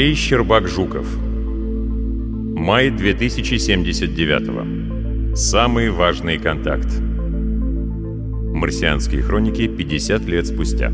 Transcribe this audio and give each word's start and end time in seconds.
Андрей 0.00 0.14
Щербак-Жуков 0.14 1.06
Май 2.56 2.88
2079 2.88 5.36
Самый 5.36 5.90
важный 5.90 6.38
контакт 6.38 6.88
Марсианские 8.54 9.20
хроники 9.20 9.68
50 9.68 10.22
лет 10.22 10.46
спустя 10.46 10.88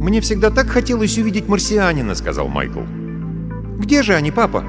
«Мне 0.00 0.22
всегда 0.22 0.50
так 0.50 0.68
хотелось 0.68 1.18
увидеть 1.18 1.46
марсианина»,— 1.46 2.14
сказал 2.16 2.48
Майкл. 2.48 2.80
«Где 3.78 4.02
же 4.02 4.14
они, 4.14 4.30
папа? 4.30 4.64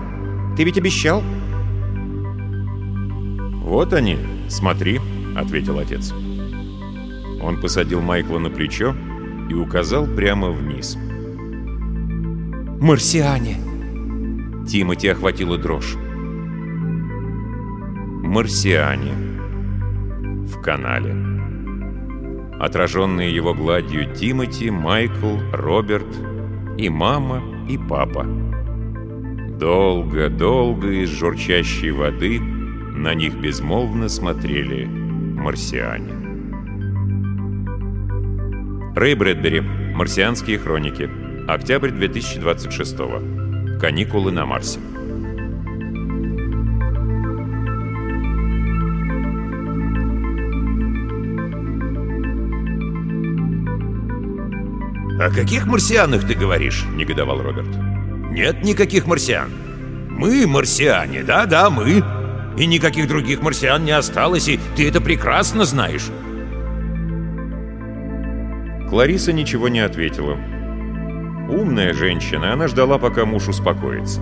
Ты 0.58 0.66
ведь 0.66 0.78
обещал?» 0.78 1.24
«Вот 3.64 3.94
они, 3.94 4.18
смотри»,— 4.50 5.00
ответил 5.36 5.80
отец. 5.80 6.14
Он 7.42 7.60
посадил 7.60 8.02
Майкла 8.02 8.40
на 8.40 8.50
плечо 8.50 8.96
и 9.50 9.54
указал 9.54 10.08
прямо 10.08 10.50
вниз. 10.50 10.98
«Марсиане!» 12.80 13.58
Тимати 14.68 15.08
охватила 15.10 15.58
дрожь. 15.58 15.96
«Марсиане» 18.24 19.14
в 20.48 20.62
канале. 20.62 21.16
Отраженные 22.60 23.34
его 23.34 23.54
гладью 23.54 24.14
Тимати, 24.14 24.70
Майкл, 24.70 25.38
Роберт 25.52 26.08
и 26.78 26.90
мама, 26.90 27.42
и 27.70 27.78
папа. 27.78 28.26
Долго-долго 29.60 31.04
из 31.04 31.10
журчащей 31.10 31.92
воды 31.92 32.40
на 32.40 33.14
них 33.14 33.36
безмолвно 33.36 34.10
смотрели 34.10 35.03
марсиане. 35.36 36.14
Рэй 38.96 39.16
Брэдбери. 39.16 39.62
Марсианские 39.62 40.60
хроники. 40.60 41.10
Октябрь 41.48 41.92
2026. 41.92 42.98
Каникулы 43.80 44.32
на 44.32 44.46
Марсе. 44.46 44.80
«О 55.20 55.30
каких 55.30 55.68
марсианах 55.68 56.28
ты 56.28 56.34
говоришь?»— 56.34 56.86
негодовал 56.96 57.42
Роберт. 57.42 57.70
«Нет 58.32 58.64
никаких 58.64 59.08
марсиан. 59.08 59.52
Мы 60.10 60.46
марсиане, 60.46 61.24
да-да, 61.24 61.70
мы. 61.70 62.04
И 62.58 62.66
никаких 62.66 63.08
других 63.08 63.42
марсиан 63.42 63.84
не 63.84 63.92
осталось, 63.92 64.48
и 64.48 64.60
ты 64.76 64.88
это 64.88 65.02
прекрасно 65.02 65.66
знаешь». 65.66 66.10
Клариса 68.90 69.34
ничего 69.34 69.70
не 69.70 69.80
ответила. 69.80 70.38
Умная 71.50 71.94
женщина, 71.94 72.54
она 72.54 72.68
ждала, 72.68 73.00
пока 73.00 73.26
муж 73.26 73.48
успокоится. 73.48 74.22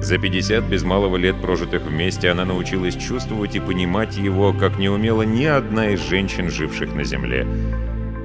За 0.00 0.16
50 0.16 0.64
без 0.64 0.82
малого 0.82 1.16
лет, 1.16 1.40
прожитых 1.42 1.82
вместе, 1.82 2.30
она 2.30 2.44
научилась 2.44 2.96
чувствовать 2.96 3.56
и 3.56 3.60
понимать 3.60 4.16
его, 4.16 4.52
как 4.52 4.78
не 4.78 4.88
умела 4.88 5.22
ни 5.22 5.44
одна 5.44 5.90
из 5.90 6.00
женщин, 6.08 6.50
живших 6.50 6.94
на 6.94 7.04
Земле. 7.04 7.46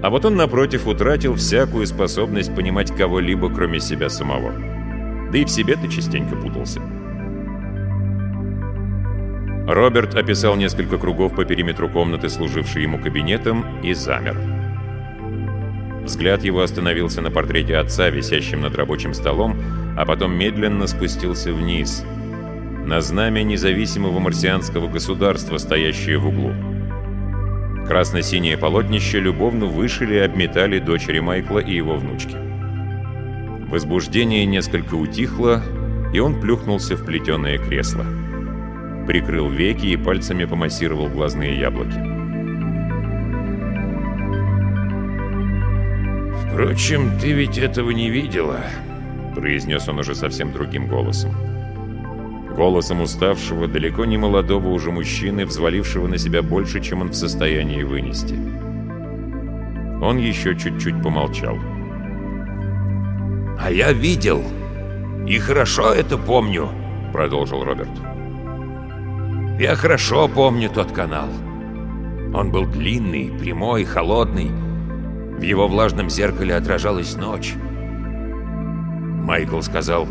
А 0.01 0.09
вот 0.09 0.23
он, 0.25 0.35
напротив, 0.35 0.87
утратил 0.87 1.35
всякую 1.35 1.87
способность 1.87 2.55
понимать 2.55 2.95
кого-либо, 2.95 3.53
кроме 3.53 3.79
себя 3.79 4.09
самого. 4.09 4.53
Да 5.31 5.37
и 5.37 5.45
в 5.45 5.49
себе-то 5.49 5.87
частенько 5.87 6.35
путался. 6.35 6.81
Роберт 9.67 10.15
описал 10.15 10.57
несколько 10.57 10.97
кругов 10.97 11.35
по 11.35 11.45
периметру 11.45 11.87
комнаты, 11.87 12.27
служившей 12.27 12.83
ему 12.83 12.99
кабинетом, 12.99 13.65
и 13.81 13.93
замер. 13.93 14.37
Взгляд 16.03 16.43
его 16.43 16.61
остановился 16.61 17.21
на 17.21 17.31
портрете 17.31 17.77
отца, 17.77 18.09
висящем 18.09 18.61
над 18.61 18.75
рабочим 18.75 19.13
столом, 19.13 19.55
а 19.97 20.05
потом 20.05 20.33
медленно 20.33 20.85
спустился 20.85 21.53
вниз, 21.53 22.03
на 22.85 22.99
знамя 22.99 23.43
независимого 23.43 24.19
марсианского 24.19 24.89
государства, 24.89 25.57
стоящее 25.57 26.17
в 26.17 26.27
углу. 26.27 26.51
Красно-синее 27.87 28.57
полотнище 28.57 29.21
любовно 29.21 29.65
вышили 29.65 30.15
и 30.15 30.19
обметали 30.19 30.79
дочери 30.79 31.19
Майкла 31.19 31.59
и 31.59 31.73
его 31.73 31.95
внучки. 31.95 32.35
Возбуждение 33.69 34.45
несколько 34.45 34.95
утихло, 34.95 35.63
и 36.13 36.19
он 36.19 36.41
плюхнулся 36.41 36.97
в 36.97 37.05
плетеное 37.05 37.57
кресло. 37.57 38.05
Прикрыл 39.07 39.49
веки 39.49 39.87
и 39.87 39.97
пальцами 39.97 40.45
помассировал 40.45 41.09
глазные 41.09 41.59
яблоки. 41.59 41.97
«Впрочем, 46.53 47.17
ты 47.19 47.33
ведь 47.33 47.57
этого 47.57 47.91
не 47.91 48.09
видела»,— 48.09 48.59
произнес 49.35 49.87
он 49.89 49.99
уже 49.99 50.15
совсем 50.15 50.53
другим 50.53 50.87
голосом. 50.87 51.31
Голосом 52.55 53.01
уставшего, 53.01 53.67
далеко 53.67 54.05
не 54.05 54.17
молодого 54.17 54.69
уже 54.69 54.91
мужчины, 54.91 55.45
взвалившего 55.45 56.07
на 56.07 56.17
себя 56.17 56.43
больше, 56.43 56.79
чем 56.79 57.01
он 57.01 57.09
в 57.09 57.15
состоянии 57.15 57.81
вынести. 57.81 58.35
Он 60.01 60.17
еще 60.17 60.55
чуть-чуть 60.55 61.01
помолчал. 61.01 61.57
«А 63.59 63.71
я 63.71 63.91
видел. 63.91 64.43
И 65.27 65.39
хорошо 65.39 65.91
это 65.93 66.17
помню»,— 66.17 66.69
продолжил 67.11 67.63
Роберт. 67.63 68.12
«Я 69.59 69.75
хорошо 69.75 70.27
помню 70.27 70.69
тот 70.69 70.91
канал. 70.91 71.27
Он 72.33 72.51
был 72.51 72.65
длинный, 72.65 73.31
прямой, 73.39 73.83
холодный. 73.83 74.49
В 74.49 75.41
его 75.41 75.67
влажном 75.67 76.09
зеркале 76.09 76.55
отражалась 76.55 77.15
ночь. 77.15 77.53
Майкл 79.23 79.61
сказал, 79.61 80.07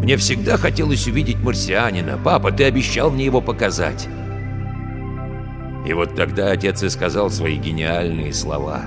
«Мне 0.00 0.16
всегда 0.16 0.56
хотелось 0.56 1.08
увидеть 1.08 1.40
марсианина. 1.40 2.18
Папа, 2.22 2.52
ты 2.52 2.64
обещал 2.64 3.10
мне 3.10 3.24
его 3.24 3.40
показать». 3.40 4.08
И 5.86 5.92
вот 5.92 6.14
тогда 6.14 6.52
отец 6.52 6.82
и 6.82 6.88
сказал 6.88 7.30
свои 7.30 7.56
гениальные 7.56 8.32
слова. 8.32 8.82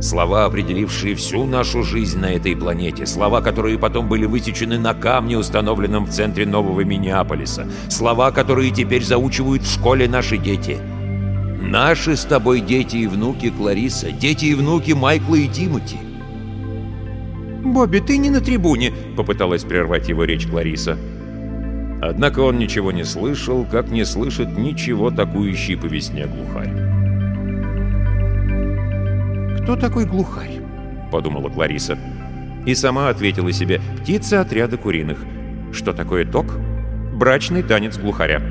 Слова, 0.00 0.44
определившие 0.44 1.14
всю 1.14 1.44
нашу 1.44 1.82
жизнь 1.82 2.18
на 2.18 2.32
этой 2.32 2.56
планете. 2.56 3.06
Слова, 3.06 3.40
которые 3.40 3.78
потом 3.78 4.08
были 4.08 4.26
высечены 4.26 4.78
на 4.78 4.92
камне, 4.92 5.38
установленном 5.38 6.06
в 6.06 6.10
центре 6.10 6.46
нового 6.46 6.80
Миннеаполиса. 6.82 7.66
Слова, 7.88 8.30
которые 8.30 8.70
теперь 8.70 9.04
заучивают 9.04 9.62
в 9.62 9.72
школе 9.72 10.08
наши 10.08 10.36
дети. 10.36 10.78
Наши 11.60 12.16
с 12.16 12.24
тобой 12.24 12.60
дети 12.60 12.96
и 12.96 13.06
внуки, 13.06 13.50
Клариса. 13.50 14.10
Дети 14.10 14.46
и 14.46 14.54
внуки 14.54 14.92
Майкла 14.92 15.36
и 15.36 15.48
Тимоти. 15.48 15.98
«Бобби, 17.64 18.00
ты 18.00 18.18
не 18.18 18.28
на 18.28 18.40
трибуне!»— 18.40 18.92
попыталась 19.16 19.64
прервать 19.64 20.08
его 20.08 20.24
речь 20.24 20.46
Клариса. 20.46 20.98
Однако 22.02 22.40
он 22.40 22.58
ничего 22.58 22.92
не 22.92 23.04
слышал, 23.04 23.64
как 23.64 23.88
не 23.88 24.04
слышит 24.04 24.58
ничего 24.58 25.10
такующий 25.10 25.76
по 25.76 25.86
весне 25.86 26.26
глухарь. 26.26 27.03
«Кто 29.64 29.76
такой 29.76 30.04
глухарь?»— 30.04 30.60
подумала 31.10 31.48
Клариса. 31.48 31.98
И 32.66 32.74
сама 32.74 33.08
ответила 33.08 33.50
себе 33.50 33.80
«Птица 33.98 34.42
отряда 34.42 34.76
куриных». 34.76 35.18
Что 35.72 35.94
такое 35.94 36.26
ток? 36.26 36.44
Брачный 37.14 37.62
танец 37.62 37.96
глухаря. 37.96 38.42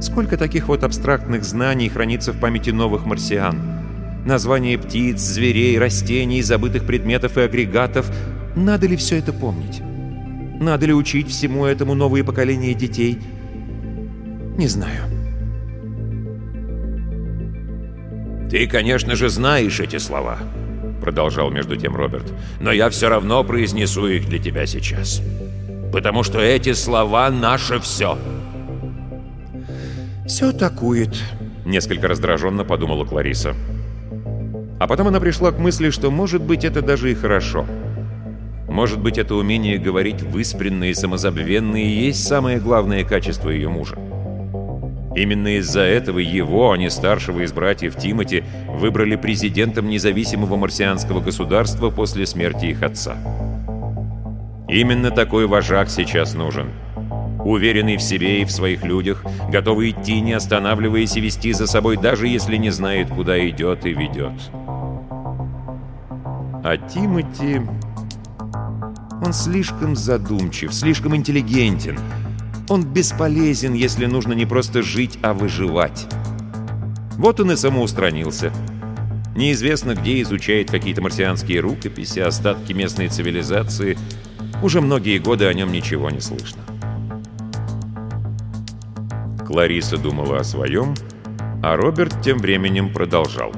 Сколько 0.00 0.38
таких 0.38 0.68
вот 0.68 0.84
абстрактных 0.84 1.44
знаний 1.44 1.90
хранится 1.90 2.32
в 2.32 2.40
памяти 2.40 2.70
новых 2.70 3.04
марсиан? 3.04 4.24
Названия 4.24 4.78
птиц, 4.78 5.20
зверей, 5.20 5.78
растений, 5.78 6.40
забытых 6.40 6.86
предметов 6.86 7.36
и 7.36 7.42
агрегатов. 7.42 8.10
Надо 8.56 8.86
ли 8.86 8.96
все 8.96 9.18
это 9.18 9.34
помнить? 9.34 9.82
Надо 10.62 10.86
ли 10.86 10.94
учить 10.94 11.28
всему 11.28 11.66
этому 11.66 11.94
новые 11.94 12.24
поколения 12.24 12.72
детей? 12.72 13.18
Не 14.56 14.66
знаю. 14.66 15.13
«Ты, 18.54 18.68
конечно 18.68 19.16
же, 19.16 19.30
знаешь 19.30 19.80
эти 19.80 19.98
слова»,— 19.98 20.38
продолжал 21.00 21.50
между 21.50 21.76
тем 21.76 21.96
Роберт, 21.96 22.32
«но 22.60 22.70
я 22.70 22.88
все 22.88 23.08
равно 23.08 23.42
произнесу 23.42 24.06
их 24.06 24.28
для 24.28 24.38
тебя 24.38 24.64
сейчас. 24.64 25.20
Потому 25.92 26.22
что 26.22 26.38
эти 26.38 26.72
слова— 26.72 27.30
наше 27.32 27.80
все». 27.80 28.16
«Все 30.28 30.52
такует»,— 30.52 31.20
несколько 31.64 32.06
раздраженно 32.06 32.62
подумала 32.62 33.04
Клариса. 33.04 33.56
А 34.78 34.86
потом 34.86 35.08
она 35.08 35.18
пришла 35.18 35.50
к 35.50 35.58
мысли, 35.58 35.90
что, 35.90 36.12
может 36.12 36.40
быть, 36.40 36.64
это 36.64 36.80
даже 36.80 37.10
и 37.10 37.16
хорошо. 37.16 37.66
Может 38.68 39.00
быть, 39.00 39.18
это 39.18 39.34
умение 39.34 39.78
говорить 39.78 40.22
выспренно 40.22 40.84
и 40.84 40.94
самозабвенно 40.94 41.74
и 41.74 41.88
есть 41.88 42.24
самое 42.24 42.60
главное 42.60 43.02
качество 43.02 43.50
ее 43.50 43.68
мужа. 43.68 43.98
Именно 45.16 45.58
из-за 45.58 45.80
этого 45.80 46.18
его, 46.18 46.72
а 46.72 46.76
не 46.76 46.90
старшего 46.90 47.40
из 47.40 47.52
братьев 47.52 47.96
Тимати, 47.96 48.42
выбрали 48.68 49.16
президентом 49.16 49.88
независимого 49.88 50.56
марсианского 50.56 51.20
государства 51.20 51.90
после 51.90 52.26
смерти 52.26 52.66
их 52.66 52.82
отца. 52.82 53.16
Именно 54.68 55.10
такой 55.10 55.46
вожак 55.46 55.88
сейчас 55.88 56.34
нужен. 56.34 56.70
Уверенный 57.44 57.96
в 57.96 58.02
себе 58.02 58.40
и 58.40 58.44
в 58.44 58.50
своих 58.50 58.82
людях, 58.84 59.22
готовый 59.50 59.90
идти, 59.90 60.20
не 60.20 60.32
останавливаясь 60.32 61.16
и 61.16 61.20
вести 61.20 61.52
за 61.52 61.66
собой, 61.66 61.96
даже 61.96 62.26
если 62.26 62.56
не 62.56 62.70
знает, 62.70 63.08
куда 63.10 63.38
идет 63.48 63.86
и 63.86 63.92
ведет. 63.92 64.32
А 66.64 66.76
Тимати... 66.76 67.60
Он 69.24 69.32
слишком 69.32 69.94
задумчив, 69.94 70.74
слишком 70.74 71.14
интеллигентен, 71.16 71.98
он 72.68 72.84
бесполезен, 72.84 73.74
если 73.74 74.06
нужно 74.06 74.32
не 74.32 74.46
просто 74.46 74.82
жить, 74.82 75.18
а 75.22 75.34
выживать. 75.34 76.06
Вот 77.18 77.40
он 77.40 77.52
и 77.52 77.56
самоустранился. 77.56 78.52
Неизвестно, 79.36 79.94
где 79.94 80.22
изучает 80.22 80.70
какие-то 80.70 81.02
марсианские 81.02 81.60
рукописи, 81.60 82.20
остатки 82.20 82.72
местной 82.72 83.08
цивилизации. 83.08 83.98
Уже 84.62 84.80
многие 84.80 85.18
годы 85.18 85.46
о 85.46 85.54
нем 85.54 85.72
ничего 85.72 86.10
не 86.10 86.20
слышно. 86.20 86.62
Клариса 89.46 89.98
думала 89.98 90.40
о 90.40 90.44
своем, 90.44 90.94
а 91.62 91.76
Роберт 91.76 92.22
тем 92.22 92.38
временем 92.38 92.92
продолжал. 92.92 93.52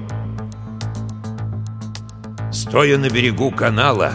Стоя 2.51 2.99
на 2.99 3.11
берегу 3.11 3.51
канала, 3.51 4.15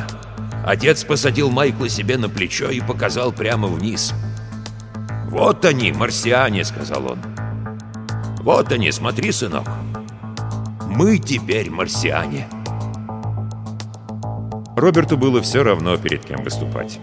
отец 0.65 1.03
посадил 1.03 1.49
Майкла 1.49 1.87
себе 1.87 2.17
на 2.17 2.27
плечо 2.27 2.69
и 2.69 2.81
показал 2.81 3.31
прямо 3.31 3.67
вниз— 3.67 4.13
«Вот 5.31 5.63
они, 5.63 5.93
марсиане»,— 5.93 6.63
сказал 6.65 7.13
он. 7.13 7.19
«Вот 8.41 8.69
они, 8.73 8.91
смотри, 8.91 9.31
сынок. 9.31 9.65
Мы 10.87 11.19
теперь 11.19 11.69
марсиане». 11.69 12.49
Роберту 14.75 15.17
было 15.17 15.41
все 15.41 15.63
равно, 15.63 15.95
перед 15.95 16.25
кем 16.25 16.43
выступать. 16.43 16.99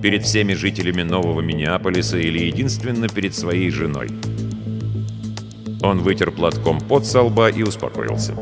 Перед 0.00 0.22
всеми 0.22 0.54
жителями 0.54 1.02
Нового 1.02 1.40
Миннеаполиса 1.40 2.16
или 2.16 2.44
единственно 2.44 3.08
перед 3.08 3.34
своей 3.34 3.70
женой. 3.70 4.08
Он 5.82 5.98
вытер 5.98 6.30
платком 6.30 6.80
под 6.80 7.04
со 7.04 7.22
лба 7.22 7.50
и 7.50 7.64
успокоился. 7.64 8.36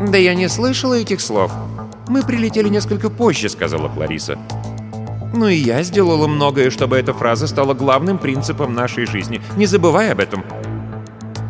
«Да 0.00 0.18
я 0.18 0.34
не 0.34 0.48
слышала 0.48 0.94
этих 0.94 1.20
слов. 1.20 1.52
Мы 2.08 2.24
прилетели 2.24 2.68
несколько 2.68 3.10
позже»,— 3.10 3.48
сказала 3.50 3.88
Клариса. 3.88 4.36
Ну 5.34 5.48
и 5.48 5.56
я 5.56 5.82
сделала 5.82 6.26
многое, 6.26 6.70
чтобы 6.70 6.96
эта 6.96 7.12
фраза 7.12 7.46
стала 7.46 7.74
главным 7.74 8.18
принципом 8.18 8.74
нашей 8.74 9.06
жизни. 9.06 9.40
Не 9.56 9.66
забывай 9.66 10.10
об 10.10 10.20
этом. 10.20 10.44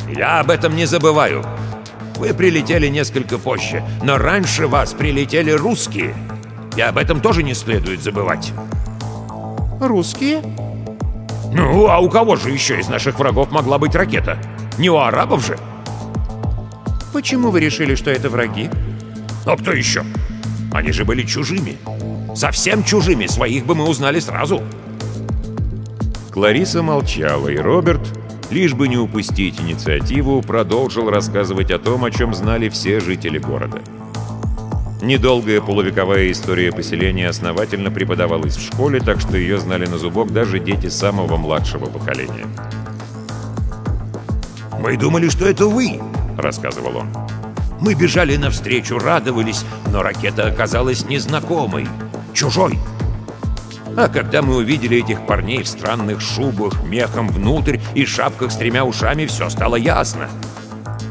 Я 0.09 0.41
об 0.41 0.49
этом 0.49 0.75
не 0.75 0.85
забываю. 0.85 1.43
Вы 2.17 2.33
прилетели 2.33 2.87
несколько 2.87 3.37
позже, 3.37 3.83
но 4.03 4.17
раньше 4.17 4.67
вас 4.67 4.93
прилетели 4.93 5.51
русские. 5.51 6.13
И 6.75 6.81
об 6.81 6.97
этом 6.97 7.21
тоже 7.21 7.43
не 7.43 7.53
следует 7.53 8.01
забывать. 8.01 8.51
Русские? 9.79 10.41
Ну, 11.53 11.87
а 11.87 11.99
у 11.99 12.09
кого 12.09 12.35
же 12.35 12.51
еще 12.51 12.79
из 12.79 12.89
наших 12.89 13.17
врагов 13.17 13.51
могла 13.51 13.77
быть 13.77 13.95
ракета? 13.95 14.37
Не 14.77 14.89
у 14.89 14.97
арабов 14.97 15.45
же? 15.45 15.57
Почему 17.13 17.49
вы 17.49 17.61
решили, 17.61 17.95
что 17.95 18.11
это 18.11 18.29
враги? 18.29 18.69
А 19.45 19.55
кто 19.55 19.71
еще? 19.71 20.03
Они 20.71 20.91
же 20.91 21.05
были 21.05 21.23
чужими. 21.23 21.77
Совсем 22.35 22.83
чужими, 22.83 23.27
своих 23.27 23.65
бы 23.65 23.75
мы 23.75 23.87
узнали 23.87 24.19
сразу. 24.19 24.61
Клариса 26.31 26.83
молчала, 26.83 27.47
и 27.49 27.57
Роберт, 27.57 28.01
лишь 28.51 28.73
бы 28.73 28.87
не 28.87 28.97
упустить 28.97 29.59
инициативу, 29.59 30.41
продолжил 30.41 31.09
рассказывать 31.09 31.71
о 31.71 31.79
том, 31.79 32.05
о 32.05 32.11
чем 32.11 32.33
знали 32.33 32.69
все 32.69 32.99
жители 32.99 33.39
города. 33.39 33.81
Недолгая 35.01 35.61
полувековая 35.61 36.29
история 36.31 36.71
поселения 36.71 37.29
основательно 37.29 37.89
преподавалась 37.89 38.57
в 38.57 38.65
школе, 38.65 38.99
так 38.99 39.19
что 39.21 39.37
ее 39.37 39.57
знали 39.57 39.85
на 39.85 39.97
зубок 39.97 40.31
даже 40.31 40.59
дети 40.59 40.87
самого 40.87 41.37
младшего 41.37 41.85
поколения. 41.85 42.45
«Мы 44.79 44.97
думали, 44.97 45.29
что 45.29 45.45
это 45.45 45.67
вы»,— 45.67 45.99
рассказывал 46.37 46.97
он. 46.97 47.07
«Мы 47.79 47.95
бежали 47.95 48.35
навстречу, 48.35 48.99
радовались, 48.99 49.63
но 49.91 50.03
ракета 50.03 50.47
оказалась 50.47 51.05
незнакомой 51.05 51.87
чужой. 52.33 52.79
А 53.97 54.07
когда 54.07 54.41
мы 54.41 54.57
увидели 54.57 54.97
этих 54.97 55.25
парней 55.25 55.63
в 55.63 55.67
странных 55.67 56.21
шубах, 56.21 56.83
мехом 56.83 57.27
внутрь 57.27 57.79
и 57.95 58.05
шапках 58.05 58.51
с 58.51 58.55
тремя 58.55 58.85
ушами, 58.85 59.25
все 59.25 59.49
стало 59.49 59.75
ясно. 59.75 60.29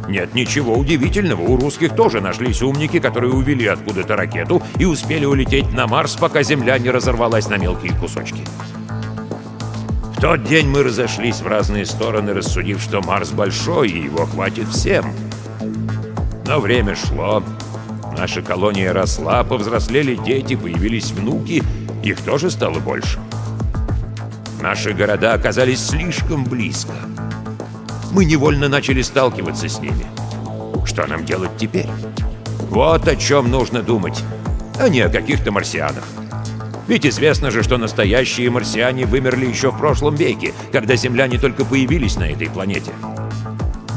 Нет 0.08 0.34
ничего 0.34 0.74
удивительного, 0.74 1.42
у 1.42 1.56
русских 1.58 1.94
тоже 1.94 2.22
нашлись 2.22 2.62
умники, 2.62 2.98
которые 2.98 3.32
увели 3.32 3.66
откуда-то 3.66 4.16
ракету 4.16 4.62
и 4.78 4.86
успели 4.86 5.26
улететь 5.26 5.70
на 5.72 5.86
Марс, 5.86 6.16
пока 6.16 6.42
Земля 6.42 6.78
не 6.78 6.90
разорвалась 6.90 7.48
на 7.48 7.58
мелкие 7.58 7.92
кусочки. 7.92 8.42
В 10.16 10.20
тот 10.20 10.44
день 10.44 10.66
мы 10.66 10.82
разошлись 10.82 11.40
в 11.40 11.46
разные 11.46 11.84
стороны, 11.84 12.32
рассудив, 12.32 12.80
что 12.80 13.02
Марс 13.02 13.30
большой 13.30 13.90
и 13.90 14.04
его 14.04 14.24
хватит 14.24 14.66
всем. 14.68 15.12
Но 16.46 16.58
время 16.58 16.96
шло, 16.96 17.42
Наша 18.18 18.42
колония 18.42 18.92
росла, 18.92 19.44
повзрослели 19.44 20.16
дети, 20.16 20.56
появились 20.56 21.12
внуки, 21.12 21.62
их 22.02 22.20
тоже 22.20 22.50
стало 22.50 22.80
больше. 22.80 23.20
Наши 24.60 24.92
города 24.92 25.34
оказались 25.34 25.86
слишком 25.86 26.42
близко. 26.44 26.94
Мы 28.10 28.24
невольно 28.24 28.68
начали 28.68 29.02
сталкиваться 29.02 29.68
с 29.68 29.78
ними. 29.78 30.04
Что 30.84 31.06
нам 31.06 31.24
делать 31.24 31.52
теперь? 31.56 31.86
Вот 32.70 33.06
о 33.06 33.14
чем 33.14 33.52
нужно 33.52 33.82
думать, 33.82 34.20
а 34.80 34.88
не 34.88 35.00
о 35.00 35.08
каких-то 35.08 35.52
марсианах. 35.52 36.04
Ведь 36.88 37.06
известно 37.06 37.52
же, 37.52 37.62
что 37.62 37.78
настоящие 37.78 38.50
марсиане 38.50 39.06
вымерли 39.06 39.46
еще 39.46 39.70
в 39.70 39.78
прошлом 39.78 40.16
веке, 40.16 40.54
когда 40.72 40.96
земляне 40.96 41.38
только 41.38 41.64
появились 41.64 42.16
на 42.16 42.25
этой 42.25 42.50
планете. 42.50 42.90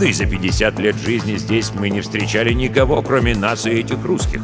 Да 0.01 0.07
и 0.07 0.13
за 0.13 0.25
50 0.25 0.79
лет 0.79 0.95
жизни 0.95 1.35
здесь 1.37 1.71
мы 1.75 1.91
не 1.91 2.01
встречали 2.01 2.53
никого, 2.53 3.03
кроме 3.03 3.35
нас 3.35 3.67
и 3.67 3.69
этих 3.69 4.03
русских. 4.03 4.41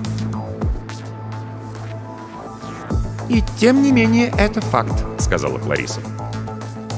«И 3.28 3.42
тем 3.60 3.82
не 3.82 3.92
менее, 3.92 4.32
это 4.38 4.62
факт»,— 4.62 4.94
сказала 5.18 5.58
Клариса. 5.58 6.00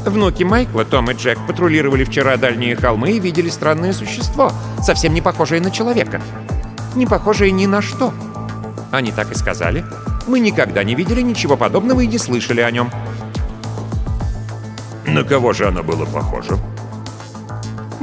«Внуки 0.05 0.43
Майкла, 0.43 0.83
Том 0.83 1.09
и 1.09 1.13
Джек, 1.13 1.37
патрулировали 1.47 2.03
вчера 2.03 2.35
дальние 2.35 2.75
холмы 2.75 3.11
и 3.11 3.19
видели 3.19 3.47
странное 3.47 3.93
существо, 3.93 4.51
совсем 4.83 5.13
не 5.13 5.21
похожее 5.21 5.61
на 5.61 5.71
человека. 5.71 6.21
Не 6.95 7.05
похожее 7.05 7.51
ни 7.51 7.65
на 7.65 7.81
что. 7.81 8.13
Они 8.91 9.13
так 9.13 9.31
и 9.31 9.35
сказали. 9.35 9.85
Мы 10.27 10.41
никогда 10.41 10.83
не 10.83 10.95
видели 10.95 11.21
ничего 11.21 11.55
подобного 11.55 12.01
и 12.01 12.07
не 12.07 12.17
слышали 12.17 12.59
о 12.59 12.71
нем». 12.71 12.91
«На 15.07 15.23
кого 15.23 15.53
же 15.53 15.65
оно 15.65 15.81
было 15.81 16.03
похоже?» 16.03 16.59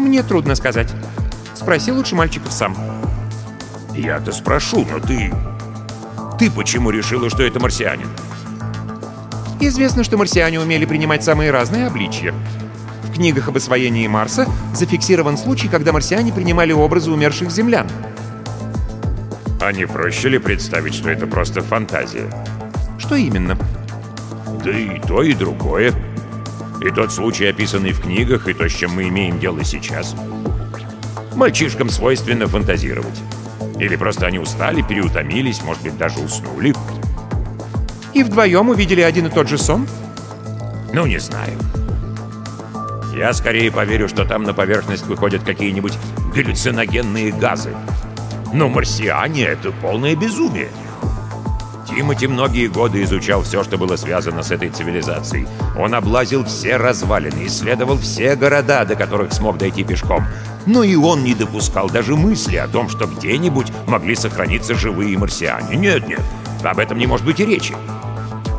Мне 0.07 0.23
трудно 0.23 0.55
сказать. 0.55 0.89
Спроси 1.55 1.91
лучше 1.91 2.15
мальчиков 2.15 2.53
сам. 2.53 2.77
Я-то 3.93 4.31
спрошу, 4.31 4.87
но 4.89 5.01
ты... 5.01 5.35
Ты 6.39 6.49
почему 6.49 6.91
решила, 6.91 7.29
что 7.29 7.43
это 7.43 7.59
марсианин? 7.59 8.09
Известно, 9.59 10.05
что 10.05 10.17
марсиане 10.17 10.61
умели 10.61 10.85
принимать 10.85 11.25
самые 11.25 11.51
разные 11.51 11.89
обличья. 11.89 12.33
В 13.03 13.15
книгах 13.15 13.49
об 13.49 13.57
освоении 13.57 14.07
Марса 14.07 14.47
зафиксирован 14.75 15.37
случай, 15.37 15.67
когда 15.67 15.93
марсиане 15.93 16.33
принимали 16.33 16.73
образы 16.73 17.11
умерших 17.11 17.51
землян. 17.51 17.89
А 19.61 19.73
не 19.73 19.87
проще 19.89 20.29
ли 20.29 20.39
представить, 20.39 20.95
что 20.95 21.11
это 21.11 21.27
просто 21.27 21.63
фантазия? 21.63 22.31
Что 22.99 23.17
именно? 23.17 23.59
Да 24.63 24.71
и 24.71 25.01
то, 25.01 25.25
и 25.25 25.35
другое. 25.35 25.93
И 26.80 26.90
тот 26.90 27.12
случай, 27.12 27.47
описанный 27.47 27.92
в 27.92 28.00
книгах, 28.00 28.49
и 28.49 28.54
то, 28.54 28.68
с 28.68 28.73
чем 28.73 28.92
мы 28.92 29.09
имеем 29.09 29.38
дело 29.38 29.64
сейчас. 29.64 30.14
Мальчишкам 31.35 31.90
свойственно 31.90 32.47
фантазировать. 32.47 33.21
Или 33.78 33.97
просто 33.97 34.26
они 34.26 34.38
устали, 34.38 34.83
переутомились, 34.83 35.62
может 35.62 35.83
быть, 35.83 35.97
даже 35.97 36.21
уснули. 36.21 36.75
И 38.14 38.23
вдвоем 38.23 38.68
увидели 38.71 39.02
один 39.02 39.26
и 39.26 39.30
тот 39.30 39.49
же 39.49 39.59
сон? 39.59 39.87
Ну, 40.92 41.06
не 41.06 41.18
знаю. 41.18 41.52
Я 43.14 43.33
скорее 43.33 43.73
поверю, 43.73 44.09
что 44.09 44.25
там 44.25 44.42
на 44.42 44.54
поверхность 44.54 45.06
выходят 45.06 45.42
какие-нибудь 45.42 45.95
галлюциногенные 46.35 47.33
газы. 47.33 47.75
Но 48.52 48.68
марсиане— 48.68 49.42
это 49.45 49.73
полное 49.73 50.14
безумие. 50.14 50.68
Тимати 51.87 52.26
многие 52.26 52.66
годы 52.66 53.02
изучал 53.05 53.43
все, 53.43 53.62
что 53.62 53.78
было 53.78 53.97
связано 53.97 54.43
с 54.43 54.50
этой 54.50 54.71
цивилизацией. 54.71 55.47
Он 55.78 55.95
облазил 55.95 56.45
все 56.45 56.76
развалины, 56.76 57.47
исследовал 57.47 57.99
все 57.99 58.35
города, 58.35 58.85
до 58.85 58.97
которых 58.97 59.33
смог 59.33 59.57
дойти 59.57 59.85
пешком. 59.85 60.25
Но 60.66 60.83
и 60.83 60.97
он 60.97 61.23
не 61.23 61.35
допускал 61.35 61.88
даже 61.88 62.16
мысли 62.16 62.57
о 62.57 62.66
том, 62.66 62.88
что 62.88 63.07
где-нибудь 63.07 63.73
могли 63.87 64.16
сохраниться 64.16 64.75
живые 64.75 65.16
марсиане. 65.16 65.76
Нет, 65.76 66.09
нет, 66.09 66.23
об 66.64 66.78
этом 66.81 66.99
не 66.99 67.07
может 67.07 67.25
быть 67.25 67.38
и 67.38 67.47
речи. 67.47 67.75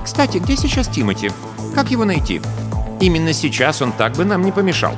Кстати, 0.06 0.38
где 0.38 0.56
сейчас 0.56 0.88
Тимати? 0.88 1.32
Как 1.76 1.92
его 1.92 2.06
найти? 2.06 2.42
Именно 3.02 3.34
сейчас 3.34 3.82
он 3.82 3.92
так 3.92 4.14
бы 4.14 4.24
нам 4.24 4.42
не 4.42 4.54
помешал. 4.54 4.96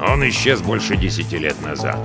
Он 0.00 0.26
исчез 0.28 0.60
больше 0.60 0.96
десяти 0.96 1.38
лет 1.38 1.60
назад. 1.60 1.98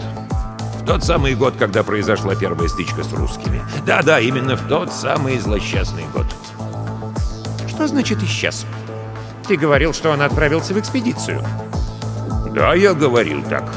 Тот 0.88 1.03
самый 1.03 1.36
год, 1.36 1.56
когда 1.60 1.84
произошла 1.84 2.34
первая 2.34 2.70
стычка 2.70 3.03
с 3.03 3.12
русскими. 3.12 3.62
Да-да, 3.86 4.22
именно 4.22 4.56
в 4.56 4.70
тот 4.70 4.94
самый 4.94 5.38
злосчастный 5.38 6.06
год. 6.13 6.25
Что 7.67 7.88
значит 7.88 8.24
исчез? 8.24 8.65
Ты 9.46 9.58
говорил, 9.58 9.94
что 9.94 10.12
он 10.12 10.22
отправился 10.22 10.74
в 10.74 10.79
экспедицию. 10.79 11.44
Да, 12.56 12.74
я 12.74 12.94
говорил 12.94 13.44
так. 13.44 13.70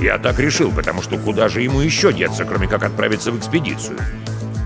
Я 0.00 0.18
так 0.18 0.40
решил, 0.40 0.72
потому 0.72 1.00
что 1.00 1.16
куда 1.16 1.48
же 1.48 1.62
ему 1.62 1.80
еще 1.80 2.12
деться, 2.12 2.44
кроме 2.44 2.66
как 2.66 2.82
отправиться 2.82 3.30
в 3.30 3.38
экспедицию? 3.38 3.98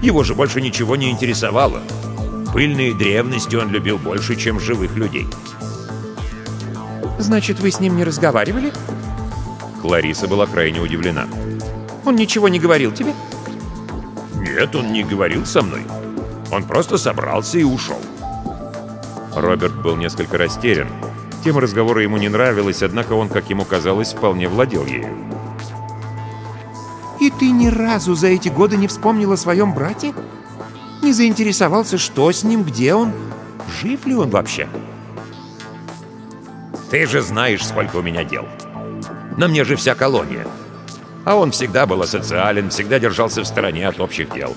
Его 0.00 0.24
же 0.24 0.34
больше 0.34 0.62
ничего 0.62 0.96
не 0.96 1.10
интересовало. 1.10 1.82
Пыльные 2.54 2.94
древности 2.94 3.54
он 3.56 3.68
любил 3.68 3.98
больше, 3.98 4.34
чем 4.34 4.58
живых 4.58 4.96
людей. 4.96 5.26
Значит, 7.18 7.60
вы 7.60 7.70
с 7.70 7.80
ним 7.80 7.98
не 7.98 8.04
разговаривали? 8.04 8.72
Клариса 9.82 10.26
была 10.26 10.46
крайне 10.46 10.80
удивлена. 10.80 11.26
Он 12.04 12.16
ничего 12.16 12.48
не 12.48 12.58
говорил 12.58 12.92
тебе? 12.92 13.14
Нет, 14.36 14.74
он 14.74 14.92
не 14.92 15.02
говорил 15.02 15.44
со 15.46 15.62
мной. 15.62 15.82
Он 16.50 16.64
просто 16.64 16.98
собрался 16.98 17.58
и 17.58 17.64
ушел. 17.64 18.00
Роберт 19.34 19.80
был 19.82 19.96
несколько 19.96 20.38
растерян. 20.38 20.88
Тема 21.44 21.60
разговора 21.60 22.02
ему 22.02 22.16
не 22.16 22.28
нравилась, 22.28 22.82
однако 22.82 23.12
он, 23.12 23.28
как 23.28 23.48
ему 23.50 23.64
казалось, 23.64 24.12
вполне 24.12 24.48
владел 24.48 24.84
ею. 24.86 25.14
«И 27.20 27.30
ты 27.30 27.50
ни 27.50 27.68
разу 27.68 28.14
за 28.14 28.28
эти 28.28 28.48
годы 28.48 28.76
не 28.76 28.88
вспомнил 28.88 29.32
о 29.32 29.36
своем 29.36 29.74
брате? 29.74 30.14
Не 31.02 31.12
заинтересовался, 31.12 31.98
что 31.98 32.32
с 32.32 32.42
ним, 32.42 32.64
где 32.64 32.94
он? 32.94 33.12
Жив 33.80 34.06
ли 34.06 34.14
он 34.14 34.30
вообще?» 34.30 34.68
Ты 36.90 37.06
же 37.06 37.22
знаешь, 37.22 37.64
сколько 37.64 37.96
у 37.96 38.02
меня 38.02 38.24
дел. 38.24 38.48
На 39.36 39.46
мне 39.46 39.62
же 39.62 39.76
вся 39.76 39.94
колония. 39.94 40.44
А 41.30 41.36
он 41.36 41.52
всегда 41.52 41.86
был 41.86 42.02
асоциален, 42.02 42.70
всегда 42.70 42.98
держался 42.98 43.42
в 43.42 43.46
стороне 43.46 43.86
от 43.86 44.00
общих 44.00 44.34
дел. 44.34 44.56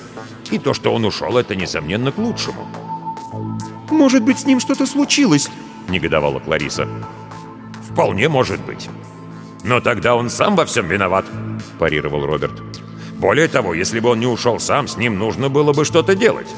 И 0.50 0.58
то, 0.58 0.74
что 0.74 0.92
он 0.92 1.06
ушел, 1.06 1.38
это, 1.38 1.56
несомненно, 1.56 2.12
к 2.12 2.18
лучшему. 2.18 2.68
«Может 3.92 4.24
быть, 4.24 4.40
с 4.40 4.46
ним 4.48 4.60
что-то 4.60 4.88
случилось?»— 4.88 5.52
негодовала 5.88 6.40
Клариса. 6.40 6.88
«Вполне 7.92 8.28
может 8.28 8.60
быть. 8.66 8.90
Но 9.64 9.82
тогда 9.82 10.16
он 10.16 10.32
сам 10.32 10.56
во 10.56 10.66
всем 10.66 10.88
виноват»,— 10.88 11.26
парировал 11.78 12.26
Роберт. 12.26 12.60
«Более 13.20 13.50
того, 13.50 13.76
если 13.76 14.00
бы 14.00 14.10
он 14.10 14.20
не 14.20 14.26
ушел 14.26 14.60
сам, 14.60 14.88
с 14.88 14.98
ним 14.98 15.20
нужно 15.20 15.50
было 15.50 15.74
бы 15.74 15.86
что-то 15.86 16.16
делать. 16.16 16.50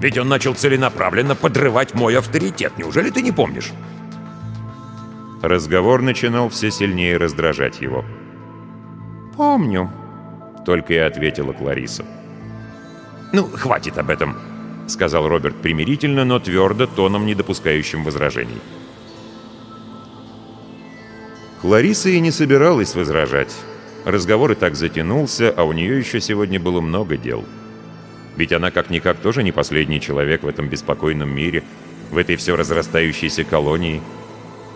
Ведь 0.00 0.18
он 0.18 0.28
начал 0.28 0.54
целенаправленно 0.54 1.36
подрывать 1.36 1.94
мой 1.94 2.18
авторитет. 2.18 2.72
Неужели 2.76 3.10
ты 3.10 3.22
не 3.22 3.30
помнишь?» 3.30 3.70
Разговор 5.42 6.02
начинал 6.02 6.48
все 6.48 6.72
сильнее 6.72 7.18
раздражать 7.18 7.80
его. 7.80 8.04
«Помню»,— 9.36 9.90
только 10.66 10.94
и 10.94 10.98
ответила 10.98 11.52
Клариса. 11.52 12.04
«Ну, 13.32 13.44
хватит 13.48 13.98
об 13.98 14.10
этом»,— 14.10 14.36
сказал 14.86 15.28
Роберт 15.28 15.56
примирительно, 15.56 16.24
но 16.24 16.38
твердо, 16.38 16.86
тоном, 16.86 17.26
не 17.26 17.34
допускающим 17.34 18.04
возражений. 18.04 18.60
Клариса 21.60 22.10
и 22.10 22.20
не 22.20 22.30
собиралась 22.30 22.94
возражать. 22.94 23.54
Разговор 24.04 24.52
и 24.52 24.54
так 24.54 24.76
затянулся, 24.76 25.52
а 25.56 25.64
у 25.64 25.72
нее 25.72 25.98
еще 25.98 26.20
сегодня 26.20 26.60
было 26.60 26.80
много 26.80 27.16
дел. 27.16 27.44
Ведь 28.36 28.52
она 28.52 28.70
как-никак 28.70 29.18
тоже 29.18 29.42
не 29.42 29.52
последний 29.52 30.00
человек 30.00 30.42
в 30.42 30.48
этом 30.48 30.68
беспокойном 30.68 31.34
мире, 31.34 31.64
в 32.10 32.18
этой 32.18 32.36
все 32.36 32.54
разрастающейся 32.56 33.44
колонии— 33.44 34.02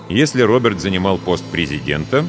если 0.08 0.40
Роберт 0.40 0.80
занимал 0.80 1.18
пост 1.18 1.44
президента, 1.44 2.24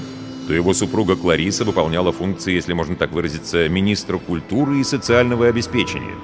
то 0.49 0.55
его 0.55 0.73
супруга 0.73 1.15
Клариса 1.15 1.63
выполняла 1.63 2.11
функции, 2.11 2.53
если 2.53 2.73
можно 2.73 2.95
так 2.95 3.11
выразиться, 3.11 3.69
министра 3.69 4.17
культуры 4.17 4.79
и 4.79 4.83
социального 4.83 5.45
обеспечения. 5.45 6.15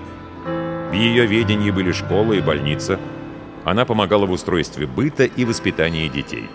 В 0.89 0.93
ее 0.93 1.27
ведении 1.27 1.69
были 1.69 1.91
школа 1.91 2.33
и 2.33 2.41
больница. 2.41 2.99
Она 3.65 3.85
помогала 3.85 4.25
в 4.25 4.31
устройстве 4.31 4.87
быта 4.87 5.25
и 5.25 5.45
воспитании 5.45 6.07
детей. 6.07 6.49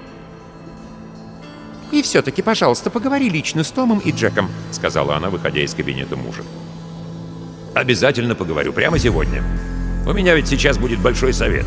«И 1.92 2.02
все-таки, 2.02 2.42
пожалуйста, 2.42 2.90
поговори 2.90 3.28
лично 3.28 3.62
с 3.62 3.70
Томом 3.70 4.00
и 4.00 4.10
Джеком»,— 4.10 4.48
сказала 4.72 5.14
она, 5.14 5.30
выходя 5.30 5.60
из 5.60 5.72
кабинета 5.72 6.16
мужа. 6.16 6.42
«Обязательно 7.76 8.34
поговорю, 8.34 8.72
прямо 8.72 8.98
сегодня. 8.98 9.44
У 10.08 10.12
меня 10.12 10.34
ведь 10.34 10.48
сейчас 10.48 10.76
будет 10.76 10.98
большой 10.98 11.32
совет. 11.32 11.66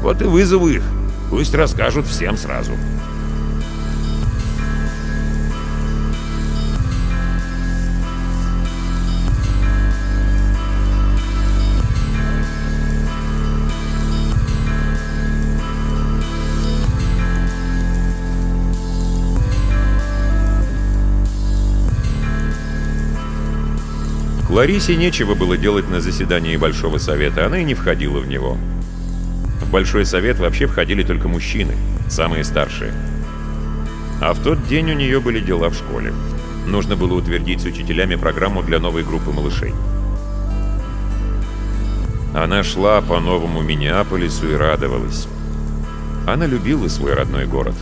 Вот 0.00 0.22
и 0.22 0.24
вызову 0.24 0.70
их». 0.70 0.82
Пусть 1.28 1.54
расскажут 1.54 2.06
всем 2.06 2.38
сразу. 2.38 2.72
Кларисе 24.54 24.94
нечего 24.94 25.34
было 25.34 25.56
делать 25.56 25.90
на 25.90 26.00
заседании 26.00 26.56
Большого 26.56 26.98
Совета, 26.98 27.44
она 27.44 27.58
и 27.58 27.64
не 27.64 27.74
входила 27.74 28.20
в 28.20 28.28
него. 28.28 28.56
В 29.60 29.68
Большой 29.72 30.06
Совет 30.06 30.38
вообще 30.38 30.68
входили 30.68 31.02
только 31.02 31.26
мужчины, 31.26 31.74
самые 32.08 32.44
старшие. 32.44 32.92
А 34.22 34.32
в 34.32 34.40
тот 34.44 34.64
день 34.68 34.92
у 34.92 34.94
нее 34.94 35.18
были 35.18 35.40
дела 35.40 35.70
в 35.70 35.74
школе. 35.74 36.14
Нужно 36.68 36.94
было 36.94 37.14
утвердить 37.14 37.62
с 37.62 37.64
учителями 37.64 38.14
программу 38.14 38.62
для 38.62 38.78
новой 38.78 39.02
группы 39.02 39.32
малышей. 39.32 39.74
Она 42.32 42.62
шла 42.62 43.00
по 43.00 43.18
новому 43.18 43.60
Миннеаполису 43.60 44.52
и 44.52 44.54
радовалась. 44.54 45.26
Она 46.28 46.46
любила 46.46 46.86
свой 46.86 47.14
родной 47.14 47.46
город. 47.46 47.74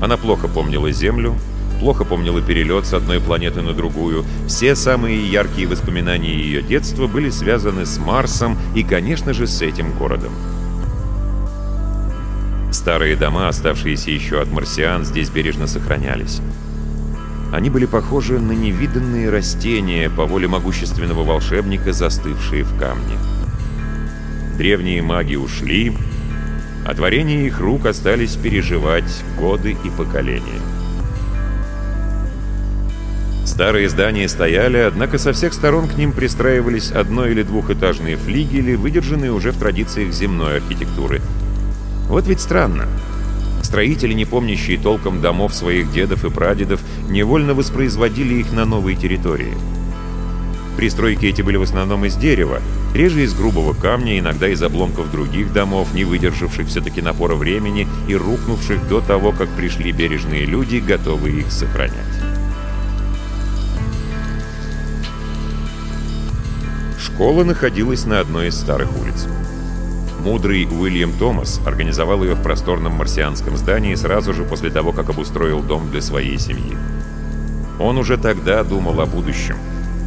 Она 0.00 0.16
плохо 0.16 0.48
помнила 0.48 0.90
Землю, 0.90 1.36
плохо 1.78 2.04
помнила 2.04 2.40
перелет 2.40 2.86
с 2.86 2.94
одной 2.94 3.20
планеты 3.20 3.62
на 3.62 3.72
другую. 3.72 4.24
Все 4.46 4.74
самые 4.74 5.26
яркие 5.26 5.68
воспоминания 5.68 6.34
ее 6.34 6.62
детства 6.62 7.06
были 7.06 7.30
связаны 7.30 7.86
с 7.86 7.98
Марсом 7.98 8.58
и, 8.74 8.82
конечно 8.82 9.32
же, 9.32 9.46
с 9.46 9.62
этим 9.62 9.92
городом. 9.92 10.32
Старые 12.70 13.16
дома, 13.16 13.48
оставшиеся 13.48 14.10
еще 14.10 14.40
от 14.40 14.52
марсиан, 14.52 15.04
здесь 15.04 15.30
бережно 15.30 15.66
сохранялись. 15.66 16.40
Они 17.52 17.70
были 17.70 17.86
похожи 17.86 18.38
на 18.38 18.52
невиданные 18.52 19.30
растения, 19.30 20.10
по 20.10 20.26
воле 20.26 20.48
могущественного 20.48 21.24
волшебника, 21.24 21.92
застывшие 21.94 22.64
в 22.64 22.78
камне. 22.78 23.16
Древние 24.58 25.00
маги 25.02 25.36
ушли, 25.36 25.96
а 26.86 26.94
творения 26.94 27.46
их 27.46 27.58
рук 27.58 27.86
остались 27.86 28.36
переживать 28.36 29.24
годы 29.38 29.76
и 29.84 29.90
поколения. 29.90 30.60
Старые 33.58 33.88
здания 33.88 34.28
стояли, 34.28 34.76
однако 34.76 35.18
со 35.18 35.32
всех 35.32 35.52
сторон 35.52 35.88
к 35.88 35.96
ним 35.96 36.12
пристраивались 36.12 36.92
одно- 36.92 37.26
или 37.26 37.42
двухэтажные 37.42 38.16
флигели, 38.16 38.76
выдержанные 38.76 39.32
уже 39.32 39.50
в 39.50 39.58
традициях 39.58 40.12
земной 40.12 40.58
архитектуры– 40.58 41.20
вот 42.08 42.26
ведь 42.26 42.40
странно. 42.40 42.86
Строители, 43.62 44.14
не 44.14 44.24
помнящие 44.24 44.78
толком 44.78 45.20
домов 45.20 45.54
своих 45.54 45.92
дедов 45.92 46.24
и 46.24 46.30
прадедов, 46.30 46.80
невольно 47.08 47.52
воспроизводили 47.52 48.36
их 48.36 48.52
на 48.52 48.64
новой 48.64 48.94
территории. 48.94 49.52
Пристройки 50.76 51.26
эти 51.26 51.42
были 51.42 51.56
в 51.56 51.62
основном 51.62 52.04
из 52.04 52.14
дерева, 52.14 52.60
реже 52.94 53.24
из 53.24 53.34
грубого 53.34 53.74
камня, 53.74 54.18
иногда 54.18 54.48
из 54.48 54.62
обломков 54.62 55.10
других 55.10 55.52
домов, 55.52 55.92
не 55.92 56.04
выдержавших 56.04 56.68
все-таки 56.68 57.02
напора 57.02 57.34
времени 57.34 57.86
и 58.06 58.14
рухнувших 58.14 58.88
до 58.88 59.00
того, 59.00 59.32
как 59.32 59.48
пришли 59.50 59.92
бережные 59.92 60.46
люди, 60.46 60.76
готовые 60.76 61.40
их 61.40 61.50
сохранять. 61.50 62.17
Школа 67.18 67.42
находилась 67.42 68.06
на 68.06 68.20
одной 68.20 68.46
из 68.46 68.54
старых 68.54 68.96
улиц. 68.96 69.26
Мудрый 70.20 70.68
Уильям 70.70 71.12
Томас 71.12 71.60
организовал 71.66 72.22
ее 72.22 72.34
в 72.34 72.42
просторном 72.44 72.92
марсианском 72.92 73.56
здании 73.56 73.96
сразу 73.96 74.32
же 74.32 74.44
после 74.44 74.70
того, 74.70 74.92
как 74.92 75.08
обустроил 75.08 75.60
дом 75.60 75.90
для 75.90 76.00
своей 76.00 76.38
семьи. 76.38 76.76
Он 77.80 77.98
уже 77.98 78.18
тогда 78.18 78.62
думал 78.62 79.00
о 79.00 79.06
будущем. 79.06 79.56